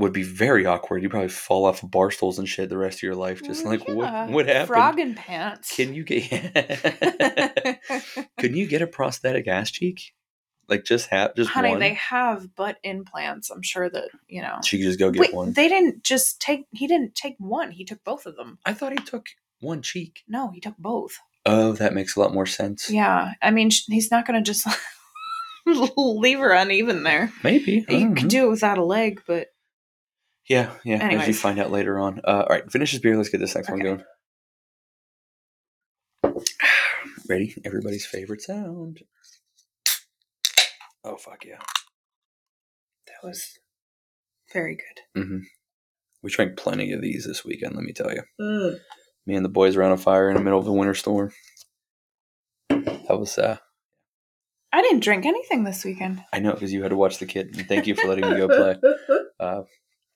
[0.03, 1.03] would be very awkward.
[1.03, 3.43] You'd probably fall off of bar stools and shit the rest of your life.
[3.43, 3.95] Just Well, like yeah.
[3.95, 4.67] what what happened?
[4.69, 5.75] Frog in pants.
[5.75, 6.23] Can you get?
[8.39, 10.13] Can you get a prosthetic ass cheek?
[10.69, 11.81] Like just have just Honey, one.
[11.81, 13.51] they have butt implants.
[13.51, 14.59] I'm sure that, you know.
[14.65, 15.53] she could just go get Wait, one.
[15.53, 17.73] they didn't just take he didn't take one.
[17.73, 18.59] He took both of them.
[18.65, 19.27] I thought he took
[19.61, 20.23] one cheek.
[20.29, 21.19] No, he took both.
[21.45, 22.89] Oh, that makes a lot more sense.
[22.91, 23.33] Yeah.
[23.43, 24.67] I mean, he's not going to just
[25.97, 27.33] leave her uneven there.
[27.43, 29.49] Maybe You could do it without a leg, but
[30.53, 31.09] Yeah, yeah.
[31.09, 32.21] As you find out later on.
[32.25, 33.17] Uh, all right, finish this beer.
[33.17, 34.03] Let's get this next one going.
[37.27, 37.55] Ready?
[37.65, 39.01] Everybody's favorite sound.
[41.05, 41.57] Oh fuck yeah!
[43.07, 43.59] that was
[44.53, 45.23] very good.
[45.25, 45.39] hmm
[46.23, 47.75] We drank plenty of these this weekend.
[47.75, 48.77] Let me tell you.
[49.27, 51.33] Me and the boys on a fire in the middle of a winter storm.
[52.69, 53.57] That was uh,
[54.71, 56.23] I didn't drink anything this weekend.
[56.31, 57.57] I know because you had to watch the kid.
[57.57, 58.77] And thank you for letting me go play.
[59.41, 59.63] Uh,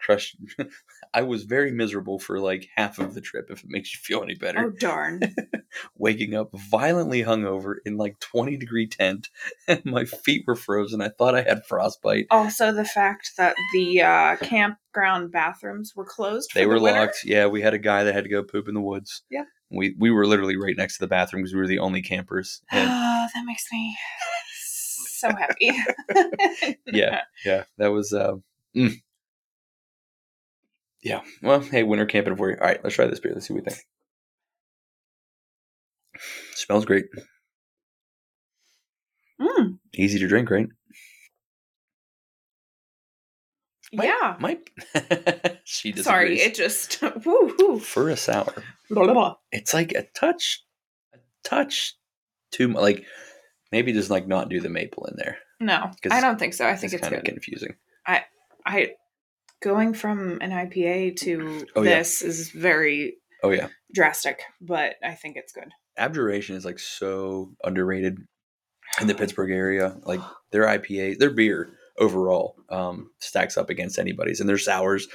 [1.15, 3.47] I was very miserable for like half of the trip.
[3.51, 5.21] If it makes you feel any better, Oh darn.
[5.97, 9.29] waking up violently hungover in like twenty degree tent,
[9.69, 11.01] and my feet were frozen.
[11.01, 12.27] I thought I had frostbite.
[12.31, 17.01] also the fact that the uh, campground bathrooms were closed for They the were winter.
[17.01, 17.25] locked.
[17.25, 19.23] Yeah, we had a guy that had to go poop in the woods.
[19.31, 19.45] Yeah.
[19.71, 22.63] We we were literally right next to the bathroom because we were the only campers.
[22.71, 23.97] And Oh, that makes me
[24.55, 25.73] so happy.
[26.87, 28.13] yeah, yeah, that was.
[28.13, 28.35] Uh,
[28.77, 28.93] mm.
[31.07, 31.21] Yeah.
[31.41, 32.57] Well, hey, winter camping for you.
[32.61, 33.33] All right, let's try this beer.
[33.33, 33.85] Let's see what we think.
[36.55, 37.05] Smells great.
[39.41, 40.67] Mm, Easy to drink, right?
[43.93, 44.35] Yeah.
[44.41, 44.69] Might.
[45.65, 46.05] she disagrees.
[46.05, 47.79] Sorry, it just woo woo.
[47.79, 48.53] for a sour.
[48.91, 49.35] Blah, blah, blah.
[49.53, 50.65] It's like a touch,
[51.15, 51.95] a touch
[52.51, 53.05] too mu- like
[53.71, 55.39] maybe just like not do the maple in there.
[55.61, 56.67] No, I don't think so.
[56.67, 57.77] I think it's, kind of confusing.
[58.67, 58.95] I
[59.61, 61.99] going from an IPA to Oh, yeah.
[61.99, 65.71] this is very Oh yeah, drastic, but I think it's good.
[65.97, 68.19] Abjuration is like so underrated
[69.01, 69.97] in the Pittsburgh area.
[70.05, 75.07] Like their IPA, their beer overall um, stacks up against anybody's, and their sours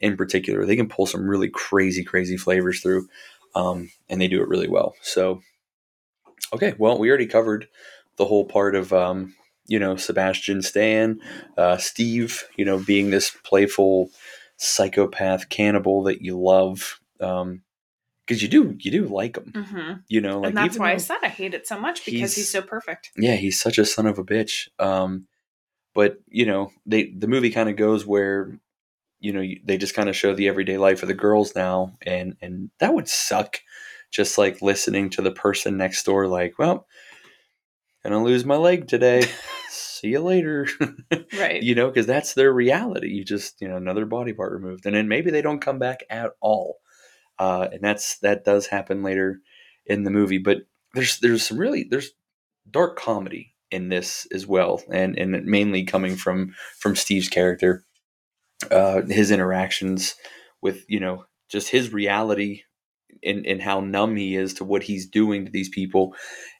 [0.00, 3.06] in particular, they can pull some really crazy, crazy flavors through,
[3.54, 4.94] um, and they do it really well.
[5.02, 5.42] So,
[6.52, 7.68] okay, well, we already covered
[8.16, 9.34] the whole part of um,
[9.70, 11.20] you know Sebastian Stan,
[11.56, 14.10] uh, Steve, you know, being this playful
[14.56, 17.00] psychopath cannibal that you love.
[17.20, 17.62] Um,
[18.26, 20.40] because you do, you do like him, hmm you know.
[20.40, 22.62] Like and that's why I said I hate it so much because he's, he's- so
[22.62, 23.10] perfect.
[23.16, 24.68] yeah, he's such a son of a bitch.
[24.78, 25.26] Um,
[25.94, 28.58] but you know, they the movie kind of goes where,
[29.20, 32.36] you know, they just kind of show the everyday life of the girls now, and
[32.42, 33.60] and that would suck.
[34.10, 36.86] Just like listening to the person next door, like, well,
[38.02, 39.22] gonna lose my leg today.
[40.00, 40.66] See you later.
[41.38, 41.62] Right.
[41.62, 43.08] you know, because that's their reality.
[43.08, 46.02] You just, you know, another body part removed, and then maybe they don't come back
[46.10, 46.78] at all.
[47.38, 49.40] Uh, and that's that does happen later
[49.86, 50.38] in the movie.
[50.38, 50.58] But
[50.94, 52.10] there's there's some really there's
[52.70, 57.84] dark comedy in this as well, and and mainly coming from from Steve's character,
[58.70, 60.14] uh, his interactions
[60.60, 62.62] with you know just his reality
[63.24, 66.14] and and how numb he is to what he's doing to these people,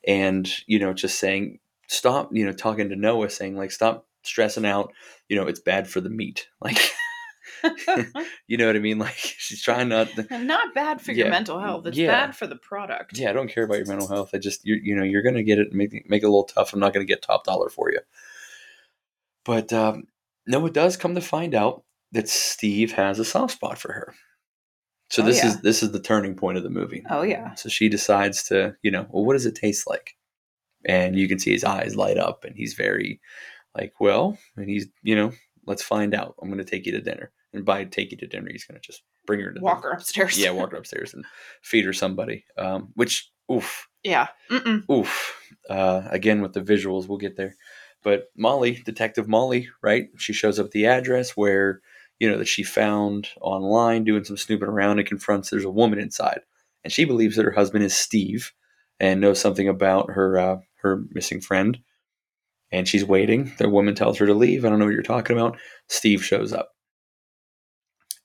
[0.06, 1.58] and you know just saying
[1.90, 4.92] stop you know talking to Noah saying like stop stressing out
[5.28, 6.78] you know it's bad for the meat like
[8.46, 8.98] you know what I mean?
[8.98, 10.08] Like she's trying not.
[10.14, 11.86] To, Not bad for your mental health.
[11.86, 12.06] It's Yeah.
[12.06, 13.18] bad for the product.
[13.18, 14.30] yeah, I don't care about your mental health.
[14.32, 16.72] I just you you know you're gonna get it make make it a little tough.
[16.72, 17.98] I'm not gonna get top dollar for you.
[19.44, 20.04] But um,
[20.46, 24.14] Noah does come to find out that Steve has a soft spot for her.
[25.10, 25.48] So Oh, this yeah.
[25.48, 27.02] is this is the turning point of the movie.
[27.10, 27.54] Oh yeah.
[27.54, 30.14] So she decides to, you know, well, what does it taste like?
[30.86, 33.20] And you can see his eyes light up, and he's very
[33.76, 35.32] like, well, and he's, you know,
[35.66, 36.34] let's find out.
[36.40, 38.80] I'm going to take you to dinner, and by take you to dinner, he's going
[38.80, 40.38] to just bring her to Walk the, her upstairs.
[40.38, 41.24] yeah, walk her upstairs and
[41.62, 42.44] feed her somebody.
[42.56, 44.28] Um, which, oof, Yeah.
[44.50, 44.88] Mm-mm.
[44.90, 45.36] oof.
[45.68, 47.54] Uh, again with the visuals, we'll get there.
[48.02, 50.08] But Molly, Detective Molly, right?
[50.16, 51.82] She shows up at the address where
[52.18, 55.98] you know that she found online doing some snooping around and confronts there's a woman
[55.98, 56.40] inside,
[56.82, 58.52] and she believes that her husband is Steve
[58.98, 61.78] and knows something about her uh, her missing friend.
[62.72, 63.52] And she's waiting.
[63.58, 64.64] The woman tells her to leave.
[64.64, 65.58] I don't know what you're talking about.
[65.88, 66.70] Steve shows up,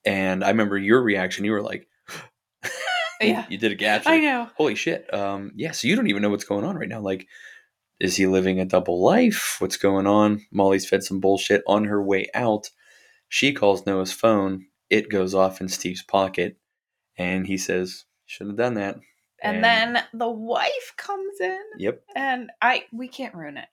[0.05, 1.45] and I remember your reaction.
[1.45, 1.87] You were like,
[3.21, 3.45] Yeah.
[3.49, 4.03] you did a gap.
[4.05, 4.49] I know.
[4.55, 5.11] Holy shit.
[5.13, 6.99] Um, yeah, so you don't even know what's going on right now.
[6.99, 7.27] Like,
[7.99, 9.55] is he living a double life?
[9.59, 10.45] What's going on?
[10.51, 12.69] Molly's fed some bullshit on her way out.
[13.29, 14.65] She calls Noah's phone.
[14.89, 16.57] It goes off in Steve's pocket.
[17.17, 18.97] And he says, Shouldn't have done that.
[19.43, 22.01] And, then the wife comes in, Yep.
[22.15, 23.67] and I we can't ruin it.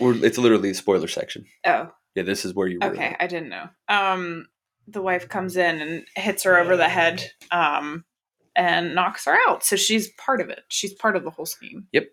[0.00, 1.46] We're, it's literally a spoiler section.
[1.64, 3.16] Oh, Yeah, this is where you okay.
[3.18, 3.68] I didn't know.
[3.88, 4.48] Um,
[4.88, 7.30] the wife comes in and hits her over the head.
[7.50, 8.04] Um,
[8.56, 9.62] and knocks her out.
[9.62, 10.60] So she's part of it.
[10.68, 11.86] She's part of the whole scheme.
[11.92, 12.06] Yep.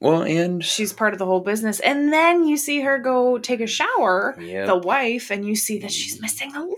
[0.00, 1.80] Well, and She's part of the whole business.
[1.80, 4.66] And then you see her go take a shower, yeah.
[4.66, 6.22] the wife, and you see that she's mm.
[6.22, 6.76] missing a leg.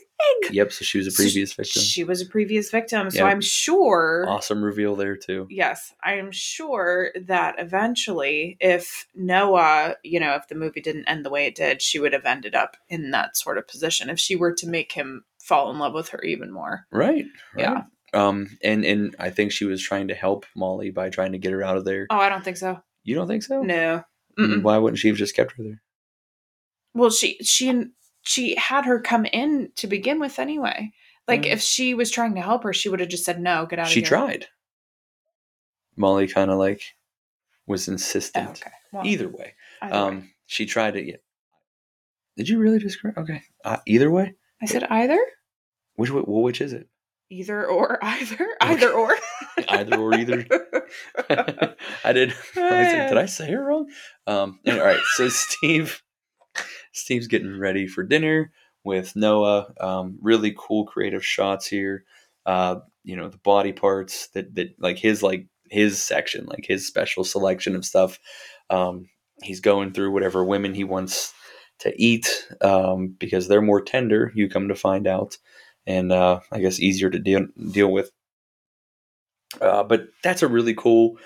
[0.50, 0.72] Yep.
[0.72, 1.82] So she was a So previous victim.
[1.82, 3.10] She was a previous victim.
[3.10, 3.26] So Yep.
[3.26, 4.26] I'm sure.
[4.28, 5.46] Awesome reveal there too.
[5.50, 11.24] Yes, I am sure that eventually, if Noah, you know, if the movie didn't end
[11.24, 14.18] the way it did, she would have ended up in that sort of position if
[14.18, 16.86] she were to make him fall in love with her even more.
[16.90, 17.26] Right.
[17.54, 17.62] right.
[17.62, 17.82] Yeah.
[18.14, 18.56] Um.
[18.62, 21.62] And and I think she was trying to help Molly by trying to get her
[21.62, 22.06] out of there.
[22.10, 22.80] Oh, I don't think so.
[23.04, 23.62] You don't think so?
[23.62, 24.02] No.
[24.38, 24.62] Mm, Mm-mm.
[24.62, 25.82] Why wouldn't she have just kept her there?
[26.94, 27.84] Well, she she
[28.22, 30.92] she had her come in to begin with anyway.
[31.26, 33.78] Like if she was trying to help her, she would have just said no, get
[33.78, 34.08] out of She here.
[34.08, 34.46] tried.
[35.96, 36.82] Molly kind of like
[37.66, 38.48] was Oh, insistent.
[38.62, 38.70] okay.
[38.92, 40.00] Well, Either way, either way.
[40.00, 41.06] um, she tried it.
[41.06, 41.16] Yeah.
[42.36, 42.98] Did you really just?
[43.16, 43.42] Okay.
[43.64, 45.18] Uh, either way, I said either,
[45.96, 46.88] which way- well, which is it?
[47.30, 49.16] Either or either, either or,
[49.68, 50.46] Either or either.
[52.04, 52.30] I did.
[52.56, 53.88] I said, did I say it wrong?
[54.26, 54.60] Um.
[54.64, 55.00] and- all right.
[55.16, 56.02] So Steve,
[56.92, 58.52] Steve's getting ready for dinner
[58.84, 59.72] with Noah.
[59.80, 60.18] Um.
[60.22, 62.04] Really cool creative shots here.
[62.46, 62.76] Uh.
[63.04, 67.24] You know the body parts that that like his like his section like his special
[67.24, 68.18] selection of stuff.
[68.70, 69.08] Um.
[69.42, 71.32] He's going through whatever women he wants
[71.80, 72.46] to eat.
[72.60, 73.14] Um.
[73.18, 74.32] Because they're more tender.
[74.34, 75.36] You come to find out,
[75.88, 78.12] and uh, I guess easier to deal deal with.
[79.60, 81.16] Uh, but that's a really cool,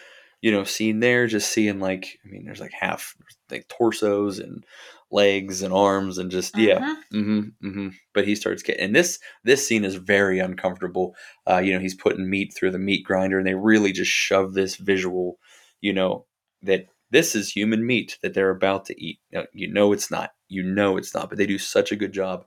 [0.40, 1.26] you know, scene there.
[1.26, 3.14] Just seeing like, I mean, there's like half
[3.50, 4.64] like torsos and
[5.10, 7.20] legs and arms and just yeah, Mhm.
[7.20, 7.88] mm-hmm, mm-hmm.
[8.14, 11.16] But he starts getting and this this scene is very uncomfortable.
[11.46, 14.54] Uh, you know, he's putting meat through the meat grinder, and they really just shove
[14.54, 15.38] this visual,
[15.80, 16.24] you know,
[16.62, 19.18] that this is human meat that they're about to eat.
[19.32, 20.30] Now, you know it's not.
[20.48, 21.28] You know it's not.
[21.28, 22.46] But they do such a good job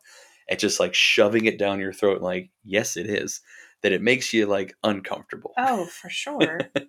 [0.50, 2.22] at just like shoving it down your throat.
[2.22, 3.42] Like, yes, it is.
[3.84, 5.54] That it makes you like uncomfortable.
[5.58, 6.60] Oh, for sure.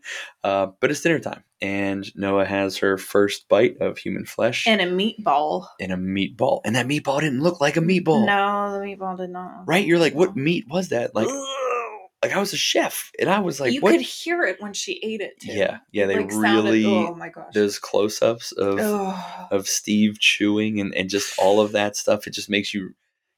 [0.45, 4.81] Uh, but it's dinner time, and Noah has her first bite of human flesh and
[4.81, 5.67] a meatball.
[5.81, 9.31] and a meatball, and that meatball didn't look like a meatball, No, the meatball did
[9.31, 9.65] not.
[9.67, 9.85] right?
[9.85, 11.15] You're like, what meat was that?
[11.17, 11.27] Like,
[12.23, 13.91] like I was a chef, and I was like, you what?
[13.93, 15.53] could hear it when she ate it too.
[15.53, 17.53] yeah, yeah, they Like, sounded- really oh my gosh.
[17.53, 19.49] those close-ups of Ugh.
[19.51, 22.27] of Steve chewing and and just all of that stuff.
[22.29, 22.95] It just makes you,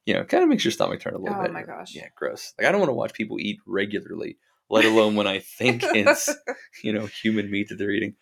[0.08, 1.50] you know, kind of makes your stomach turn a little Oh bit.
[1.50, 1.94] Oh my gosh.
[1.94, 2.54] yeah, gross.
[2.58, 4.38] Like I don't want to watch people eat regularly,
[4.70, 6.30] let alone when I think it's
[6.82, 8.14] you know human meat that they're eating.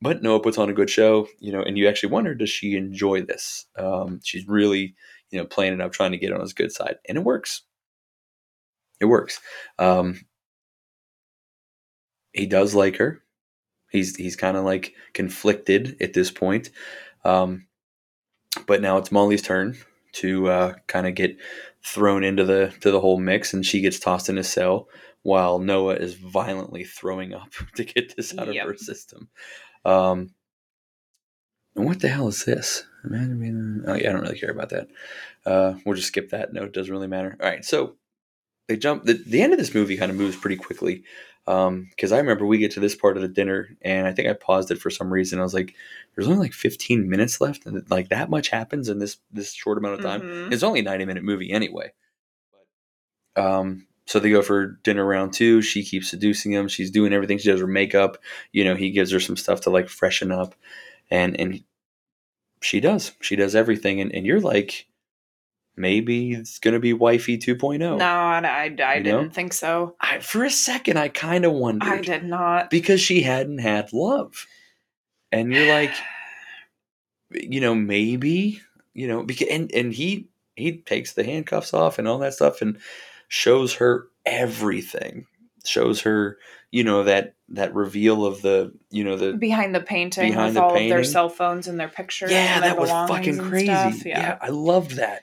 [0.00, 2.76] But Noah puts on a good show, you know, and you actually wonder does she
[2.76, 3.66] enjoy this?
[3.76, 4.94] Um, she's really,
[5.32, 7.62] you know, playing it up, trying to get on his good side, and it works.
[9.00, 9.40] It works.
[9.80, 10.20] Um,
[12.32, 13.20] he does like her.
[13.90, 16.70] He's he's kind of like conflicted at this point,
[17.24, 17.66] um,
[18.68, 19.76] but now it's Molly's turn
[20.14, 21.36] to uh, kind of get
[21.84, 24.88] thrown into the to the whole mix, and she gets tossed in a cell
[25.22, 28.64] while Noah is violently throwing up to get this out Yep.
[28.64, 29.28] of her system.
[29.84, 30.34] Um,
[31.76, 32.84] and what the hell is this?
[33.04, 34.88] Imagine being- Oh yeah, I don't really care about that.
[35.46, 36.52] Uh, we'll just skip that.
[36.52, 37.36] No, it doesn't really matter.
[37.40, 37.96] All right, so
[38.68, 39.04] they jump.
[39.04, 41.04] The, the end of this movie kind of moves pretty quickly.
[41.46, 44.34] Because I remember we get to this part of the dinner, and I think I
[44.34, 45.40] paused it for some reason.
[45.40, 45.74] I was like,
[46.14, 49.78] "There's only like 15 minutes left, and like that much happens in this this short
[49.78, 50.52] amount of time." Mhm.
[50.52, 51.92] It's only a 90 minute movie anyway.
[53.36, 55.62] Um, so they go for dinner round two.
[55.62, 56.68] She keeps seducing him.
[56.68, 57.38] She's doing everything.
[57.38, 58.18] She does her makeup.
[58.52, 60.54] You know, he gives her some stuff to like freshen up,
[61.10, 61.62] and and
[62.62, 63.12] she does.
[63.20, 64.86] She does everything, and and you're like,
[65.80, 67.78] maybe it's gonna be wifey 2.0.
[67.78, 69.30] No, I, I, I didn't know?
[69.30, 69.96] think so.
[70.00, 72.70] I, for a second, I kind of wondered I did not.
[72.70, 74.46] because she hadn't had love,
[75.32, 75.92] and you're like,
[77.30, 78.60] you know, maybe
[78.94, 82.60] you know, because and and he he takes the handcuffs off and all that stuff
[82.60, 82.78] and
[83.28, 85.26] shows her everything,
[85.64, 86.38] shows her
[86.70, 90.54] you know that that reveal of the you know the Behind the painting Behind with
[90.54, 92.30] the all of their cell phones and their pictures.
[92.30, 94.06] yeah that was fucking crazy stuff.
[94.06, 94.38] yeah.
[94.40, 95.22] I loved that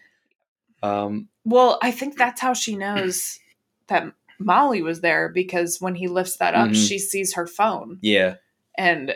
[0.84, 3.40] um Well, I think that's how she knows
[3.88, 6.88] that Molly was there because when he lifts that up, Mhm.
[6.88, 7.98] she sees her phone.
[8.02, 8.36] yeah
[8.78, 9.16] And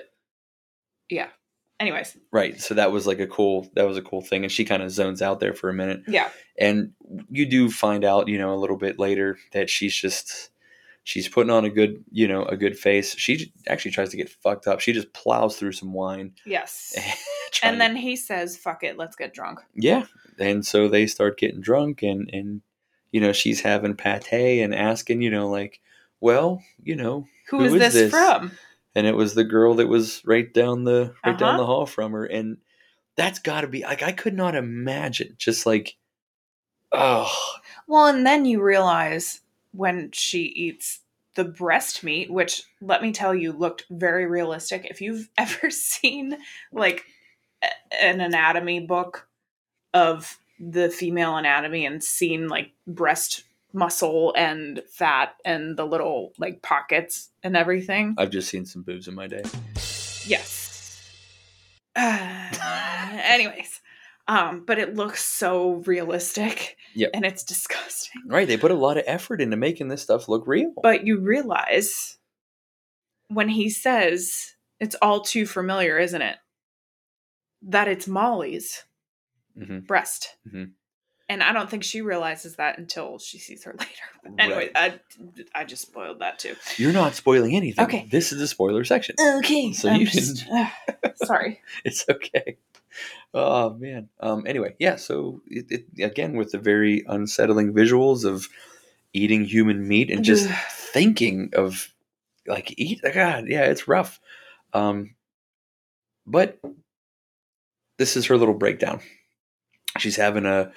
[1.10, 1.28] yeah.
[1.80, 4.64] Anyways, right so that was like a cool that was a cool thing and she
[4.66, 6.30] kind of zones out there for a minute yeah.
[6.60, 6.92] and
[7.32, 10.52] you do find out you know a little bit later that she's just
[11.04, 14.30] she's putting on a good you know a good face she actually tries to get
[14.30, 16.94] fucked up she just plows through some wine Yes.
[17.64, 19.60] and then he says, fuck it, let's get drunk.
[19.76, 20.06] yeah
[20.40, 22.62] and so they start getting drunk and and
[23.12, 25.80] you know she's having pate and asking you know like
[26.22, 28.10] well you know Who Who is is this, this?
[28.12, 28.52] from?
[28.96, 31.58] and it was the girl that was right down the right down Uh-huh.
[31.58, 32.58] the hall from her and
[33.18, 35.98] that's got to be like i could not imagine just like
[36.92, 37.32] oh
[37.88, 39.42] Well, and then you realize
[39.74, 41.00] when she eats
[41.36, 44.86] the breast meat, which let me tell you looked very realistic.
[44.90, 46.38] If you've ever seen
[46.72, 47.06] like
[48.02, 49.28] an anatomy book
[49.94, 53.44] of the female anatomy and seen like breast
[53.74, 58.14] muscle and fat and the little like pockets and everything.
[58.18, 59.44] i've just seen some boobs in my day
[60.26, 61.10] Yes.
[61.96, 63.82] anyways,
[64.28, 66.78] um, but it looks so realistic.
[66.94, 67.08] Yeah.
[67.14, 68.22] And it's disgusting.
[68.28, 71.20] right they put a lot of effort into making this stuff look real But you
[71.20, 72.18] realize
[73.28, 76.38] when he says it's all too familiar, isn't it?
[77.64, 78.84] That it's Molly's
[79.58, 80.36] hmm breast.
[80.52, 80.72] Mhm.
[81.30, 84.36] And I don't think she realizes that until she sees her later.
[84.38, 85.00] Anyway, I,
[85.56, 86.56] I just spoiled that too.
[86.78, 87.86] You're not spoiling anything.
[87.86, 88.08] Okay.
[88.12, 89.16] This is the spoiler section.
[89.38, 89.72] Okay.
[89.72, 90.46] So I'm you just-
[91.24, 91.62] sorry.
[91.86, 92.58] It's okay.
[93.34, 94.10] Oh man.
[94.20, 94.44] Um.
[94.46, 94.98] Anyway, yeah.
[94.98, 98.50] So it, it again with the very unsettling visuals of
[99.14, 101.94] eating human meat and just thinking of
[102.46, 103.00] like eat.
[103.14, 104.20] God, yeah, it's rough.
[104.74, 105.16] Um.
[106.28, 106.60] But
[108.02, 109.00] this is her little breakdown.
[110.00, 110.72] She's having a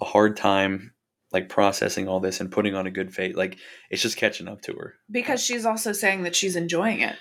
[0.00, 0.92] a hard time
[1.32, 3.34] like processing all this and putting on a good face.
[3.34, 3.58] Like
[3.90, 4.94] it's just catching up to her.
[5.10, 7.16] Because she's also saying that she's enjoying it.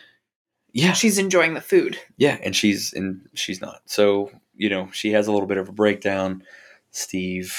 [0.73, 0.93] Yeah.
[0.93, 1.97] She's enjoying the food.
[2.17, 3.81] Yeah, and she's and she's not.
[3.87, 6.43] So you know, she has a little bit of a breakdown.
[6.91, 7.55] Steve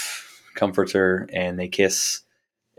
[0.54, 2.20] comforts her, and they kiss,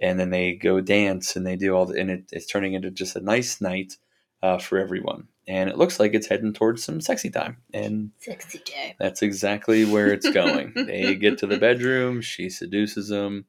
[0.02, 2.90] and then they go dance, and they do all the, and it, it's turning into
[2.90, 3.98] just a nice night
[4.42, 5.28] uh, for everyone.
[5.50, 8.96] And it looks like it's heading towards some sexy time, and Sexy day.
[9.00, 10.72] that's exactly where it's going.
[10.76, 12.22] they get to the bedroom.
[12.22, 13.46] She seduces him.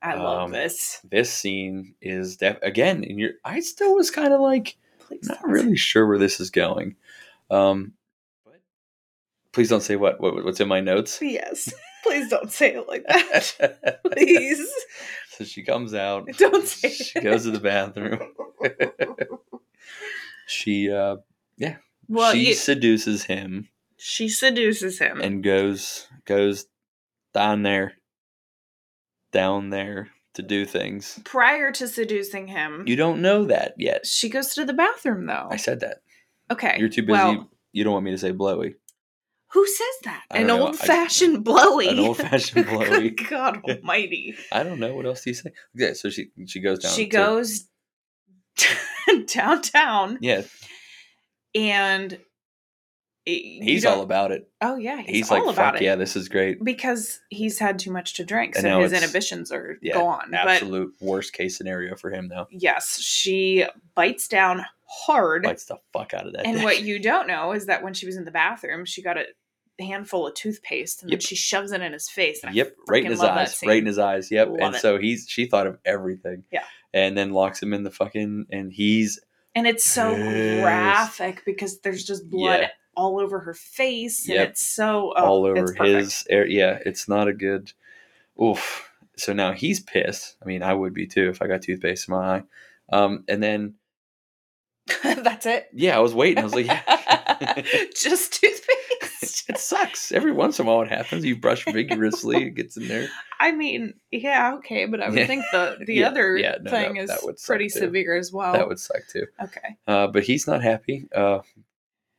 [0.00, 1.00] I love Um, this.
[1.04, 3.34] This scene is def- again, and.
[3.44, 5.28] I still was kind of like Please.
[5.28, 6.96] not really sure where this is going.
[7.50, 7.92] Um,
[8.46, 8.60] but
[9.52, 11.18] please don't say what, what what's in my notes.
[11.20, 11.72] Yes.
[12.04, 14.00] Please don't say it like that.
[14.12, 14.66] Please.
[15.30, 16.26] so she comes out.
[16.38, 17.22] Don't say She it.
[17.24, 18.18] goes to the bathroom.
[20.46, 21.16] she uh,
[22.08, 25.20] Well, she you- seduces him she seduces him.
[25.22, 26.66] and goes goes
[27.32, 27.94] down there,
[29.32, 31.18] down there to do things.
[31.24, 34.04] prior to seducing him, You don't know that yet.
[34.06, 35.48] she goes to the bathroom though.
[35.50, 35.98] I said that.
[36.50, 36.76] okay.
[36.78, 37.12] You're too busy.
[37.12, 38.74] Well, you don't want me to say blowy.
[39.52, 40.24] who says that?
[40.30, 40.64] An don't know.
[40.64, 41.88] I- old fashioned blowy.
[41.88, 43.10] An old-fashioned blowy.
[43.10, 44.34] God almighty.
[44.52, 45.50] I don't know what else do you say.
[45.74, 46.92] Yeah, so she she goes down.
[46.92, 47.64] she to- goes
[49.26, 50.42] downtown Yeah,
[51.54, 52.18] and
[53.24, 54.48] he's all about it.
[54.60, 55.84] Oh yeah, he's, He's, all like, about "Fuck it.
[55.84, 59.78] yeah, this is great." because he's had too much to drink, so his inhibitions are
[59.80, 60.28] Yeah, gone.
[60.30, 62.46] But absolute worst case scenario for him though.
[62.50, 63.64] yes, she
[63.94, 65.42] bites down hard.
[65.44, 66.46] Bites the fuck out of that.
[66.46, 66.64] and dick.
[66.64, 69.24] what you don't know is that when she was in the bathroom, she got a
[69.80, 71.18] handful of toothpaste and Yep.
[71.18, 72.44] then she shoves it in his face.
[72.44, 73.58] And Yep, right in his eyes.
[73.66, 74.30] Right in his eyes.
[74.30, 74.48] Yep.
[74.50, 74.80] Love and it.
[74.80, 76.44] so he's she thought of everything.
[76.52, 76.62] Yeah.
[76.92, 79.18] And then locks him in the fucking and he's
[79.54, 80.62] And it's so Pissed.
[80.62, 82.68] graphic because there's just blood Yeah.
[82.96, 84.38] all over her face, Yep.
[84.40, 86.46] and it's so oh, all over his air.
[86.46, 87.72] Yeah, it's not a good.
[88.42, 88.90] Oof.
[89.16, 90.36] So now he's pissed.
[90.42, 92.42] I mean, I would be too if I got toothpaste in my eye.
[92.92, 93.74] Um, and then
[95.02, 95.68] That's it.
[95.72, 96.38] Yeah, I was waiting.
[96.38, 97.62] I was like, yeah.
[97.96, 98.53] Just toothpaste.
[100.14, 101.24] Every once in a while it happens.
[101.24, 103.08] You brush vigorously, it gets in there.
[103.40, 106.94] I mean, yeah, okay, but I would think the the Yeah, other yeah, no, thing
[106.94, 107.80] that- is that pretty too.
[107.80, 108.52] severe as well.
[108.54, 109.26] That would suck too.
[109.42, 109.76] okay.
[109.86, 111.40] Uh, but he's not happy, uh,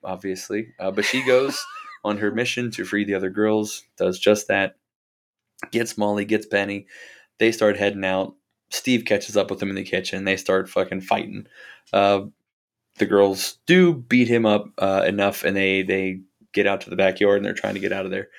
[0.04, 0.74] obviously.
[0.80, 1.64] Uh, but she goes
[2.04, 4.76] on her mission to free the other girls, does just that,
[5.72, 6.88] gets Molly, gets Penny.
[7.40, 8.36] They start heading out.
[8.70, 10.26] Steve catches up with them in the kitchen.
[10.26, 11.48] They start fucking fighting.
[11.94, 12.26] Uh,
[12.98, 16.22] the girls do beat him up uh, enough, and they they
[16.56, 18.30] get out to the backyard and they're trying to get out of there.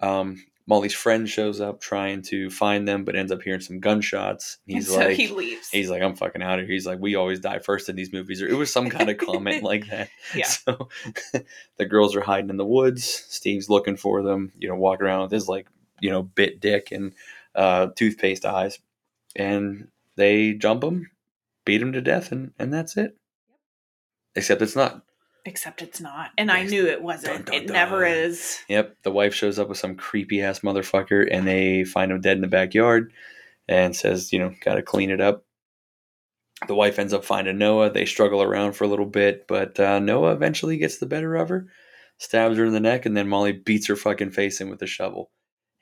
[0.00, 4.58] Um, Molly's friend shows up trying to find them, but ends up hearing some gunshots.
[4.66, 5.70] And He's so like, he leaves.
[5.70, 6.74] He's like, I'm fucking out of here.
[6.74, 8.42] He's like, we always die first in these movies.
[8.42, 10.08] Or it was some kind of comment like that.
[10.34, 10.46] Yeah.
[10.68, 10.88] So
[11.78, 13.04] the girls are hiding in the woods.
[13.04, 15.66] Steve's looking for them, you know, walking around with his like,
[16.00, 17.14] you know, bit dick and
[17.54, 18.78] uh, toothpaste eyes.
[19.34, 21.10] And they jump him,
[21.64, 23.16] beat him to death, and, and that's it.
[24.34, 25.02] Except it's not.
[25.44, 26.30] Except it's not.
[26.36, 27.46] And I knew it wasn't.
[27.46, 28.12] Dun, dun, it never dun.
[28.12, 28.58] is.
[28.68, 28.96] Yep.
[29.02, 32.42] The wife shows up with some creepy ass motherfucker and they find him dead in
[32.42, 33.12] the backyard
[33.68, 35.44] and says, you know, gotta clean it up.
[36.66, 37.90] The wife ends up finding Noah.
[37.90, 41.48] They struggle around for a little bit, but uh, Noah eventually gets the better of
[41.50, 41.68] her,
[42.18, 44.86] stabs her in the neck, and then Molly beats her fucking face in with a
[44.86, 45.30] shovel.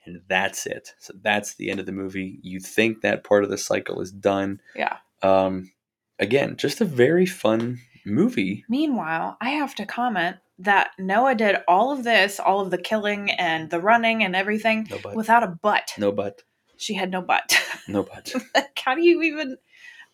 [0.05, 0.91] And that's it.
[0.99, 2.39] So that's the end of the movie.
[2.43, 4.61] You think that part of the cycle is done.
[4.75, 4.99] Yeah.
[5.23, 5.73] Um,
[6.19, 8.65] again, just a very fun movie.
[8.69, 13.31] Meanwhile, I have to comment that Noah did all of this, all of the killing
[13.31, 15.93] and the running and everything No without a butt.
[15.99, 16.43] No butt.
[16.79, 17.55] She had no butt.
[17.89, 18.33] No butt.
[18.55, 19.59] like, how do you even?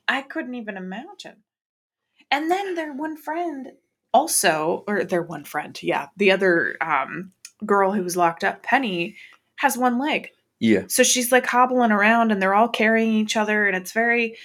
[0.06, 1.36] I couldn't even imagine.
[2.30, 3.72] And then their one friend
[4.12, 7.32] also, or their one friend, yeah, the other um,
[7.64, 9.16] girl who was locked up, Penny,
[9.56, 10.28] has one leg.
[10.62, 10.82] Yeah.
[10.88, 14.36] So she's like hobbling around and they're all carrying each other and it's very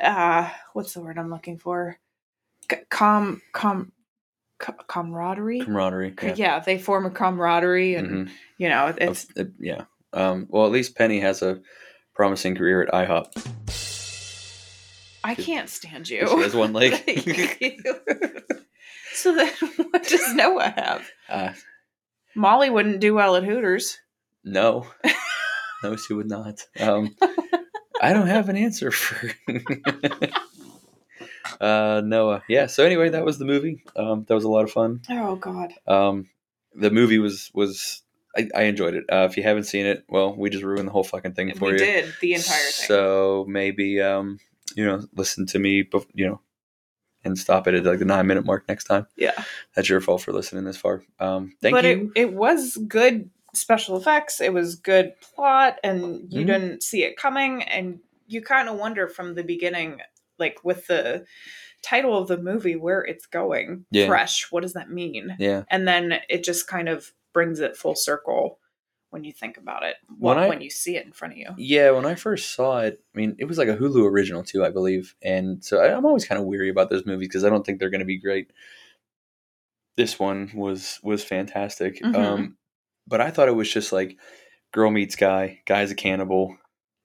[0.00, 1.98] uh what's the word I'm looking for?
[2.90, 3.92] Com com
[4.88, 5.64] camaraderie.
[5.64, 6.14] Camaraderie.
[6.22, 6.34] yeah.
[6.36, 6.58] Yeah.
[6.60, 8.30] they form a camaraderie and Mhm.
[8.58, 9.84] you know, it's uh, yeah.
[10.12, 11.60] Um, well, at least Penny has a
[12.14, 13.32] promising career at IHOP.
[15.24, 16.26] I can't stand you.
[16.28, 16.92] She has one leg.
[19.14, 19.48] so then
[19.90, 21.08] what does Noah have?
[21.28, 21.52] Uh,
[22.36, 23.98] Molly wouldn't do well at Hooters.
[24.44, 24.86] no,
[25.82, 26.60] no, she would not.
[26.78, 27.16] Um,
[28.00, 29.30] I don't have an answer for
[31.60, 32.42] uh, Noah.
[32.48, 32.66] Yeah.
[32.66, 33.82] So anyway, that was the movie.
[33.96, 35.00] Um, that was a lot of fun.
[35.10, 35.72] Oh god.
[35.86, 36.28] Um,
[36.74, 38.02] the movie was was
[38.36, 39.04] I, I enjoyed it.
[39.12, 41.66] Uh, if you haven't seen it, well, we just ruined the whole fucking thing for
[41.66, 41.78] we you.
[41.78, 42.86] did the entire thing.
[42.88, 44.38] So maybe um,
[44.74, 46.40] you know, listen to me, bef- you know,
[47.24, 49.06] and stop it at like the nine minute mark next time.
[49.16, 49.44] yeah.
[49.76, 51.02] That's your fault for listening this far.
[51.20, 52.10] Um, thank but you.
[52.16, 54.40] it it was good special effects.
[54.40, 56.46] It was good plot, and you Mhm.
[56.46, 60.00] didn't see it coming, and you kind of wonder from the beginning,
[60.38, 61.24] like with the
[61.82, 63.84] title of the movie, where it's going.
[63.90, 64.06] Yeah.
[64.06, 64.48] Fresh.
[64.50, 65.34] What does that mean?
[65.38, 68.58] yeah, And then it just kind of brings it full circle
[69.10, 69.96] when you think about it.
[70.18, 71.48] When Well, I- when you see it in front of you.
[71.58, 71.90] yeah.
[71.90, 74.70] When I first saw it, I mean, it was like a Hulu original too, I
[74.70, 77.64] believe, and so I, I'm always kind of weary about those movies because I don't
[77.66, 78.50] think they're going to be great.
[79.96, 82.14] This one was was fantastic, Mhm.
[82.16, 82.56] um,
[83.06, 84.16] but I thought it was just like
[84.72, 86.56] girl meets guy, guy's a cannibal,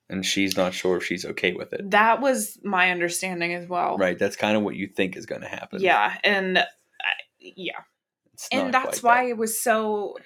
[0.10, 1.90] and she's not sure if she's okay with it.
[1.92, 3.98] That was my understanding as well.
[3.98, 5.82] Right, that's kind of what you think is going to happen.
[5.82, 6.64] Yeah, and I,
[7.40, 7.80] yeah,
[8.52, 10.18] and that's why it was so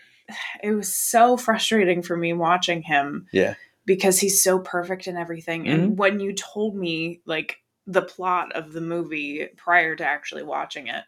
[0.64, 3.28] it was so frustrating for me watching him.
[3.32, 3.56] Yeah,
[3.86, 5.72] because he's so perfect in everything Mm-hmm.
[5.72, 7.58] and when you told me like
[7.88, 11.04] the plot of the movie prior to actually watching it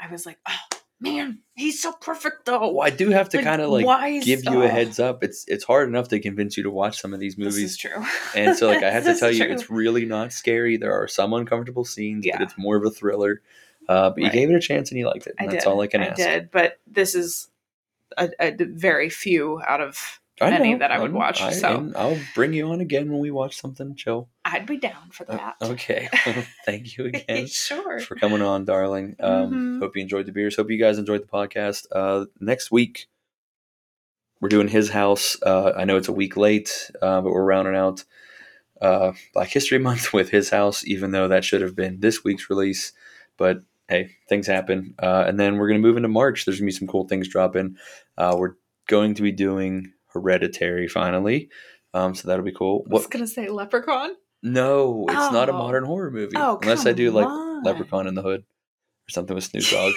[0.00, 3.44] i was like oh man he's so perfect though well, I do have to Like,
[3.44, 5.22] kind of like is- give you a oh, heads up.
[5.24, 7.76] It's it's hard enough to convince you to watch some of these this is movies,
[7.76, 9.52] true and so like I have to tell you, true.
[9.52, 10.76] it's really not scary.
[10.76, 12.38] There are some uncomfortable scenes, Yeah.
[12.38, 13.42] but it's more of a thriller.
[13.88, 15.34] Uh, but you gave it a chance and you liked it.
[15.38, 16.16] i And did that's all I can i ask.
[16.16, 17.48] did but this is
[18.16, 21.18] a, a very few out of I many know, that I would know.
[21.18, 21.92] watch, I, so.
[21.96, 24.28] I'll bring you on again when we watch something chill.
[24.44, 26.08] i'd be down for Uh, that okay,
[26.66, 27.46] Thank you again.
[27.48, 29.14] sure for coming on, darling.
[29.20, 29.78] Um, Mhm.
[29.80, 30.56] Hope you enjoyed the beers.
[30.56, 31.86] Hope you guys enjoyed the podcast.
[31.92, 33.06] Uh, next week,
[34.40, 35.36] we're doing his house.
[35.42, 38.04] Uh, I know it's a week late, uh, but we're rounding out
[38.82, 42.50] uh, Black History Month with his house, even though that should have been this week's
[42.50, 42.92] release.
[43.38, 44.94] But hey, things happen.
[44.98, 46.44] Uh, and then we're going to move into March.
[46.44, 47.76] There's going to be some cool things dropping.
[48.18, 48.56] Uh, we're
[48.88, 51.50] going to be doing Hereditary finally.
[51.92, 52.84] Um, so that'll be cool.
[52.90, 54.12] i was gonna say leprechaun
[54.42, 55.58] No, it's not a Oh.
[55.58, 56.36] modern horror movie.
[56.36, 57.62] Oh, unless I do like on.
[57.62, 59.92] Leprechaun in the Hood or something with Snoop Dogg.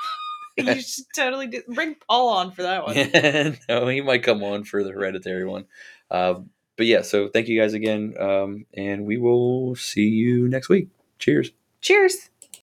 [0.56, 4.42] you should totally do bring paul on for that one Yeah, no, he might come
[4.42, 5.66] on for the hereditary one.
[6.10, 6.40] Uh,
[6.76, 10.88] but yeah, so thank you guys again, um, and we will see you next week.
[11.18, 11.50] Cheers.
[11.80, 12.30] cheers